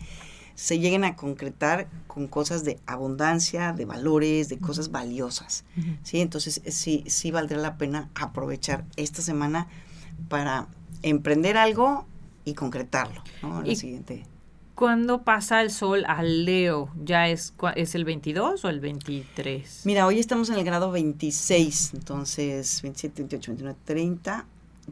se 0.58 0.80
lleguen 0.80 1.03
a 1.03 1.15
concretar 1.15 1.88
con 2.08 2.27
cosas 2.27 2.63
de 2.63 2.80
abundancia, 2.88 3.73
de 3.73 3.86
valores, 3.86 4.49
de 4.49 4.58
cosas 4.58 4.89
valiosas. 4.89 5.65
¿sí? 6.01 6.19
Entonces, 6.19 6.62
sí, 6.69 7.03
sí 7.06 7.30
valdría 7.30 7.60
la 7.60 7.77
pena 7.77 8.10
aprovechar 8.15 8.84
esta 8.95 9.21
semana 9.21 9.67
para 10.30 10.67
emprender 11.01 11.58
algo 11.58 12.06
y 12.45 12.53
concretarlo, 12.53 13.21
¿no? 13.41 13.65
y 13.65 13.75
siguiente. 13.75 14.25
¿Cuándo 14.75 15.23
pasa 15.23 15.62
el 15.62 15.71
sol 15.71 16.06
al 16.08 16.45
Leo? 16.45 16.91
¿Ya 17.03 17.30
es, 17.30 17.53
es 17.75 17.95
el 17.95 18.06
22 18.06 18.63
o 18.63 18.69
el 18.69 18.80
23? 18.80 19.82
Mira, 19.86 20.06
hoy 20.06 20.19
estamos 20.19 20.49
en 20.49 20.56
el 20.56 20.63
grado 20.63 20.91
26, 20.91 21.95
entonces 21.95 22.84
27, 22.84 23.23
28, 23.23 23.51
29, 23.53 23.80
30. 23.86 24.45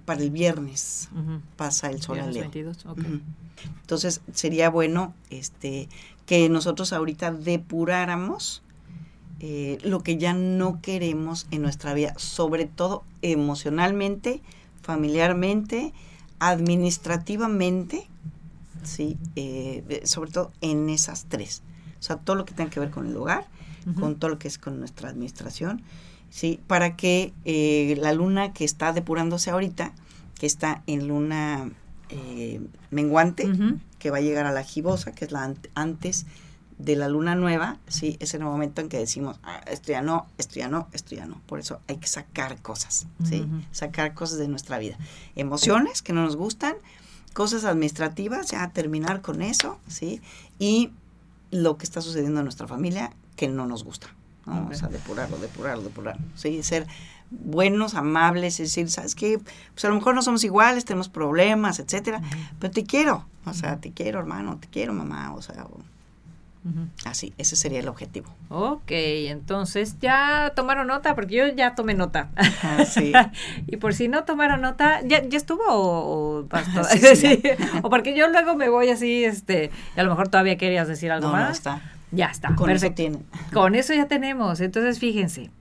Para 0.04 0.22
el 0.22 0.32
viernes 0.32 1.10
pasa 1.56 1.90
el 1.90 2.02
sol 2.02 2.20
al 2.20 2.34
Leo. 2.34 2.42
22, 2.42 2.86
okay. 2.88 3.22
Entonces 3.82 4.22
sería 4.34 4.70
bueno 4.70 5.14
este, 5.30 5.88
que 6.26 6.50
nosotros 6.50 6.92
ahorita 6.92 7.32
depuráramos 7.32 8.64
eh, 9.40 9.78
lo 9.84 10.02
que 10.02 10.18
ya 10.18 10.34
no 10.34 10.82
queremos 10.82 11.46
en 11.52 11.62
nuestra 11.62 11.94
vida, 11.94 12.14
sobre 12.18 12.66
todo 12.66 13.04
emocionalmente, 13.22 14.42
familiarmente, 14.86 15.94
administrativamente, 16.38 18.08
¿sí? 18.84 19.18
Eh, 19.36 20.04
sobre 20.06 20.32
todo 20.32 20.52
en 20.62 20.90
esas 20.90 21.26
tres. 21.26 21.64
O 22.00 22.04
sea, 22.04 22.18
todo 22.18 22.36
lo 22.36 22.46
que 22.46 22.54
tenga 22.54 22.70
que 22.70 22.80
ver 22.80 22.92
con 22.92 23.08
el 23.08 23.18
hogar, 23.18 23.48
con 24.00 24.16
todo 24.16 24.30
lo 24.30 24.40
que 24.40 24.48
es 24.48 24.58
con 24.58 24.80
nuestra 24.80 25.10
administración, 25.10 25.82
¿sí? 26.30 26.60
Para 26.68 26.96
que 26.96 27.34
eh, 27.46 27.96
la 28.00 28.14
luna 28.14 28.54
que 28.54 28.64
está 28.64 28.94
depurándose 28.94 29.50
ahorita, 29.50 29.94
que 30.40 30.46
está 30.46 30.84
en 30.86 31.08
luna 31.08 31.72
eh, 32.10 32.62
menguante, 32.92 33.48
que 33.98 34.12
va 34.12 34.18
a 34.18 34.22
llegar 34.22 34.46
a 34.46 34.52
la 34.52 34.64
gibosa, 34.64 35.14
que 35.14 35.26
es 35.26 35.32
la 35.32 35.52
antes 35.74 36.26
de 36.78 36.96
la 36.96 37.08
luna 37.08 37.36
nueva, 37.36 37.78
sí, 37.88 38.18
es 38.20 38.34
el 38.34 38.42
momento 38.42 38.82
en 38.82 38.90
que 38.90 38.98
decimos, 38.98 39.40
ah, 39.44 39.62
esto 39.68 39.92
ya 39.92 40.02
no, 40.02 40.28
esto 40.38 40.56
ya 40.56 40.68
no, 40.68 40.88
esto 40.92 41.16
ya 41.16 41.26
no. 41.26 41.42
Por 41.46 41.60
eso 41.60 41.80
hay 41.88 41.98
que 41.98 42.08
sacar 42.08 42.62
cosas, 42.62 43.08
¿sí? 43.24 43.48
Sacar 43.72 44.14
cosas 44.14 44.40
de 44.40 44.48
nuestra 44.48 44.78
vida. 44.78 44.98
Emociones 45.36 46.02
que 46.02 46.14
no 46.14 46.24
nos 46.24 46.36
gustan 46.36 46.76
cosas 47.34 47.66
administrativas, 47.66 48.52
ya 48.52 48.70
terminar 48.70 49.22
con 49.22 49.42
eso, 49.42 49.80
¿sí? 49.88 50.22
Y 50.60 50.92
lo 51.52 51.78
que 51.78 51.86
está 51.86 52.02
sucediendo 52.02 52.40
en 52.40 52.46
nuestra 52.46 52.68
familia 52.68 53.12
que 53.36 53.48
no 53.48 53.66
nos 53.66 53.84
gusta. 53.84 54.08
¿no? 54.46 54.68
O 54.70 54.74
sea, 54.74 54.90
depurarlo, 54.90 55.38
depurarlo, 55.38 55.84
depurarlo. 55.84 56.24
Sí, 56.36 56.62
ser 56.64 56.88
buenos, 57.32 57.96
amables, 57.96 58.60
es 58.60 58.70
decir, 58.70 58.90
¿sabes 58.90 59.16
qué? 59.16 59.40
Pues 59.74 59.86
a 59.86 59.90
lo 59.90 59.96
mejor 59.96 60.16
no 60.16 60.22
somos 60.22 60.44
iguales, 60.44 60.86
tenemos 60.86 61.10
problemas, 61.10 61.80
etcétera, 61.80 62.22
pero 62.60 62.72
te 62.72 62.84
quiero, 62.84 63.26
o 63.46 63.54
sea, 63.54 63.78
te 63.78 63.92
quiero, 63.92 64.20
hermano, 64.20 64.58
te 64.60 64.68
quiero, 64.68 64.94
mamá, 64.94 65.34
o 65.34 65.42
sea, 65.42 65.66
Así, 67.06 67.34
ese 67.38 67.56
sería 67.56 67.80
el 67.80 67.88
objetivo. 67.88 68.34
Ok, 68.50 68.90
entonces 68.90 69.98
ya 70.00 70.52
tomaron 70.56 70.88
nota, 70.88 71.14
porque 71.14 71.36
yo 71.36 71.48
ya 71.48 71.76
tomé 71.76 71.94
nota. 71.94 72.30
Ah, 72.36 72.86
sí. 72.86 73.14
y 73.68 73.78
por 73.78 73.94
si 73.94 74.08
no 74.08 74.24
tomaron 74.24 74.62
nota, 74.62 75.02
¿ya, 75.06 75.24
ya 75.24 75.38
estuvo 75.38 75.64
o, 75.68 76.40
o, 76.40 76.48
sí, 77.16 77.44
o 77.84 77.90
porque 77.90 78.18
yo 78.18 78.28
luego 78.30 78.56
me 78.56 78.70
voy 78.70 78.90
así, 78.90 79.24
este, 79.24 79.70
y 79.96 80.00
a 80.00 80.04
lo 80.04 80.10
mejor 80.10 80.30
todavía 80.30 80.58
querías 80.58 80.88
decir 80.88 81.12
algo 81.12 81.30
más. 81.30 81.46
No, 81.46 81.52
está. 81.52 81.82
Ya 82.12 82.28
está. 82.28 82.56
Con 82.56 82.70
eso 82.70 82.92
tiene. 82.92 83.20
Con 83.54 83.76
eso 83.76 83.94
ya 83.94 84.08
tenemos. 84.08 84.62
Entonces, 84.62 85.00
fíjense. 85.00 85.52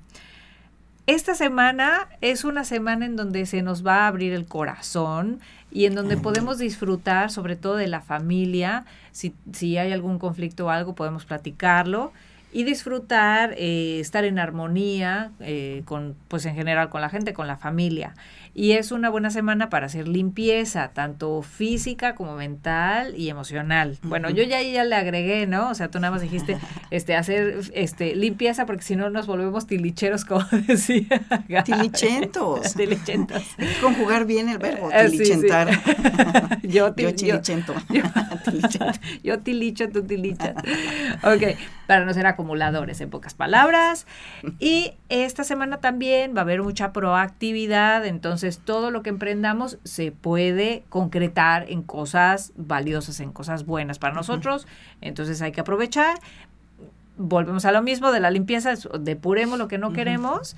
Esta 1.07 1.35
semana 1.35 2.09
es 2.23 2.45
una 2.45 2.65
semana 2.65 3.05
en 3.05 3.15
donde 3.15 3.45
se 3.45 3.61
nos 3.61 3.87
va 3.87 4.05
a 4.05 4.07
abrir 4.07 4.33
el 4.33 4.47
corazón 4.47 5.41
y 5.71 5.85
en 5.85 5.95
donde 5.95 6.17
podemos 6.17 6.57
disfrutar 6.57 7.31
sobre 7.31 7.57
todo 7.57 7.77
de 7.77 7.89
la 7.89 8.01
familia. 8.01 8.87
Si, 9.13 9.35
si 9.53 9.77
hay 9.77 9.93
algún 9.93 10.19
conflicto 10.19 10.67
o 10.67 10.71
algo, 10.71 10.95
podemos 10.95 11.27
platicarlo 11.27 12.13
y 12.55 12.63
disfrutar, 12.63 13.55
eh, 13.59 13.99
estar 14.01 14.25
en 14.25 14.39
armonía 14.39 15.33
eh, 15.41 15.83
con, 15.85 16.17
pues 16.29 16.47
en 16.47 16.55
general 16.55 16.89
con 16.89 17.01
la 17.01 17.11
gente, 17.11 17.35
con 17.35 17.49
la 17.49 17.57
familia 17.59 18.15
y 18.55 18.73
es 18.73 18.93
una 18.93 19.11
buena 19.11 19.31
semana 19.31 19.69
para 19.69 19.87
hacer 19.87 20.07
limpieza, 20.07 20.93
tanto 20.95 21.43
física 21.43 22.15
como 22.15 22.37
mental 22.37 23.15
y 23.17 23.29
emocional. 23.29 23.99
Bueno, 24.03 24.31
yo 24.31 24.45
ya, 24.45 24.63
ya 24.63 24.85
le 24.85 24.95
agregué, 24.95 25.49
¿no? 25.49 25.71
O 25.71 25.75
sea, 25.75 25.91
tú 25.91 25.99
nada 25.99 26.13
más 26.13 26.23
dijiste 26.23 26.57
este, 26.93 27.17
hacer 27.17 27.59
este, 27.75 28.15
limpieza 28.15 28.65
porque 28.65 28.83
si 28.83 28.95
no 28.95 29.11
nos 29.11 29.27
volvemos 29.27 29.67
tilicheros, 29.67 30.25
como 30.25 30.45
decía. 30.69 31.21
Tilichentos. 31.65 32.75
Tilichentos. 32.77 33.43
conjugar 33.81 34.25
bien 34.25 34.49
el 34.49 34.59
verbo, 34.59 34.89
ah, 34.93 35.05
tilichentar. 35.05 35.71
yo, 36.63 36.95
yo 36.95 37.15
tilichento. 37.15 37.75
Yo, 37.91 38.03
yo 39.25 39.41
tilicho, 39.41 39.89
tú 39.89 40.05
tilichas. 40.05 40.55
Ok, 41.25 41.59
para 41.89 42.05
no 42.05 42.15
ser 42.15 42.27
acumuladores, 42.45 43.01
en 43.01 43.11
pocas 43.11 43.35
palabras. 43.35 44.07
Y 44.59 44.93
esta 45.09 45.45
semana 45.45 45.79
también 45.79 46.35
va 46.37 46.41
a 46.41 46.43
haber 46.43 46.63
mucha 46.63 46.93
proactividad, 46.93 48.05
entonces 48.05 48.59
todo 48.59 48.91
lo 48.91 49.03
que 49.03 49.11
emprendamos 49.11 49.79
se 49.85 50.13
puede 50.13 50.85
concretar 50.91 51.71
en 51.71 51.83
cosas 51.83 52.53
valiosas, 52.57 53.21
en 53.21 53.33
cosas 53.33 53.65
buenas 53.65 53.99
para 53.99 54.15
nosotros. 54.15 54.67
Entonces, 55.01 55.41
hay 55.41 55.53
que 55.53 55.63
aprovechar. 55.63 56.19
Volvemos 57.17 57.65
a 57.65 57.73
lo 57.73 57.81
mismo 57.81 58.13
de 58.13 58.21
la 58.21 58.31
limpieza, 58.31 58.75
depuremos 59.01 59.59
lo 59.59 59.69
que 59.69 59.79
no 59.79 59.93
queremos. 59.93 60.57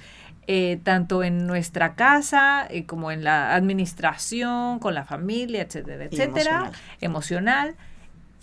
Eh, 0.49 0.79
tanto 0.85 1.25
en 1.25 1.45
nuestra 1.49 1.97
casa 1.97 2.69
eh, 2.71 2.87
como 2.87 3.11
en 3.11 3.25
la 3.25 3.57
administración, 3.57 4.79
con 4.79 4.95
la 4.95 5.05
familia, 5.05 5.63
etcétera, 5.63 6.05
etcétera, 6.05 6.71
emocional. 7.01 7.75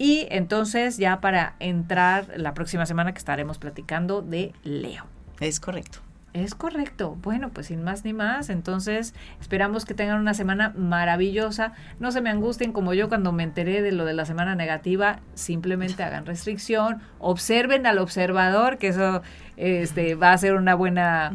Y 0.03 0.27
entonces 0.31 0.97
ya 0.97 1.21
para 1.21 1.55
entrar 1.61 2.27
la 2.35 2.53
próxima 2.53 2.85
semana 2.85 3.13
que 3.13 3.19
estaremos 3.19 3.57
platicando 3.57 4.21
de 4.21 4.51
Leo. 4.65 5.05
Es 5.39 5.61
correcto. 5.61 5.99
Es 6.33 6.55
correcto. 6.55 7.17
Bueno, 7.21 7.51
pues 7.51 7.67
sin 7.67 7.83
más 7.85 8.03
ni 8.03 8.11
más. 8.11 8.49
Entonces, 8.49 9.13
esperamos 9.39 9.85
que 9.85 9.93
tengan 9.93 10.19
una 10.19 10.33
semana 10.33 10.73
maravillosa. 10.75 11.71
No 12.01 12.11
se 12.11 12.19
me 12.19 12.29
angustien 12.29 12.73
como 12.73 12.93
yo 12.93 13.07
cuando 13.07 13.31
me 13.31 13.43
enteré 13.43 13.81
de 13.81 13.93
lo 13.93 14.03
de 14.03 14.13
la 14.13 14.25
semana 14.25 14.55
negativa. 14.55 15.21
Simplemente 15.35 16.03
hagan 16.03 16.25
restricción. 16.25 16.99
Observen 17.19 17.87
al 17.87 17.97
observador, 17.97 18.79
que 18.79 18.89
eso 18.89 19.21
este, 19.55 20.15
va 20.15 20.33
a 20.33 20.37
ser 20.37 20.55
una 20.55 20.75
buena, 20.75 21.31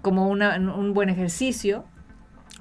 como 0.00 0.28
una, 0.28 0.58
un 0.58 0.94
buen 0.94 1.08
ejercicio. 1.08 1.86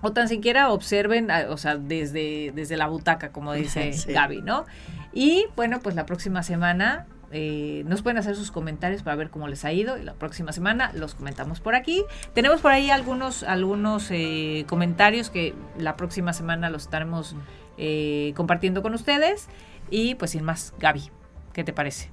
O 0.01 0.11
tan 0.11 0.27
siquiera 0.27 0.71
observen, 0.71 1.29
o 1.29 1.57
sea, 1.57 1.77
desde, 1.77 2.51
desde 2.55 2.77
la 2.77 2.87
butaca, 2.87 3.31
como 3.31 3.53
dice 3.53 3.91
Gaby, 4.07 4.41
¿no? 4.41 4.65
Y 5.13 5.45
bueno, 5.55 5.79
pues 5.81 5.95
la 5.95 6.05
próxima 6.05 6.43
semana 6.43 7.07
eh, 7.31 7.83
nos 7.85 8.01
pueden 8.01 8.17
hacer 8.17 8.35
sus 8.35 8.51
comentarios 8.51 9.03
para 9.03 9.15
ver 9.15 9.29
cómo 9.29 9.47
les 9.47 9.63
ha 9.63 9.71
ido 9.71 9.97
y 9.97 10.03
la 10.03 10.13
próxima 10.13 10.51
semana 10.51 10.91
los 10.93 11.15
comentamos 11.15 11.59
por 11.59 11.75
aquí. 11.75 12.03
Tenemos 12.33 12.61
por 12.61 12.71
ahí 12.71 12.89
algunos, 12.89 13.43
algunos 13.43 14.07
eh, 14.11 14.65
comentarios 14.67 15.29
que 15.29 15.53
la 15.77 15.95
próxima 15.95 16.33
semana 16.33 16.69
los 16.69 16.83
estaremos 16.83 17.35
eh, 17.77 18.33
compartiendo 18.35 18.81
con 18.81 18.93
ustedes. 18.93 19.47
Y 19.89 20.15
pues 20.15 20.31
sin 20.31 20.43
más, 20.43 20.73
Gaby, 20.79 21.09
¿qué 21.53 21.63
te 21.63 21.73
parece? 21.73 22.09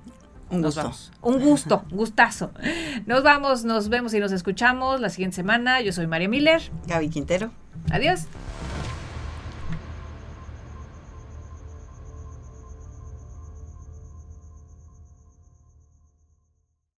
Un 0.50 0.62
gusto. 0.62 0.92
Un 1.20 1.40
gusto, 1.40 1.84
gustazo. 1.90 2.52
Nos 3.06 3.22
vamos, 3.22 3.64
nos 3.64 3.88
vemos 3.88 4.14
y 4.14 4.20
nos 4.20 4.32
escuchamos 4.32 5.00
la 5.00 5.10
siguiente 5.10 5.36
semana. 5.36 5.80
Yo 5.80 5.92
soy 5.92 6.06
María 6.06 6.28
Miller. 6.28 6.62
Gaby 6.86 7.10
Quintero. 7.10 7.50
Adiós. 7.90 8.26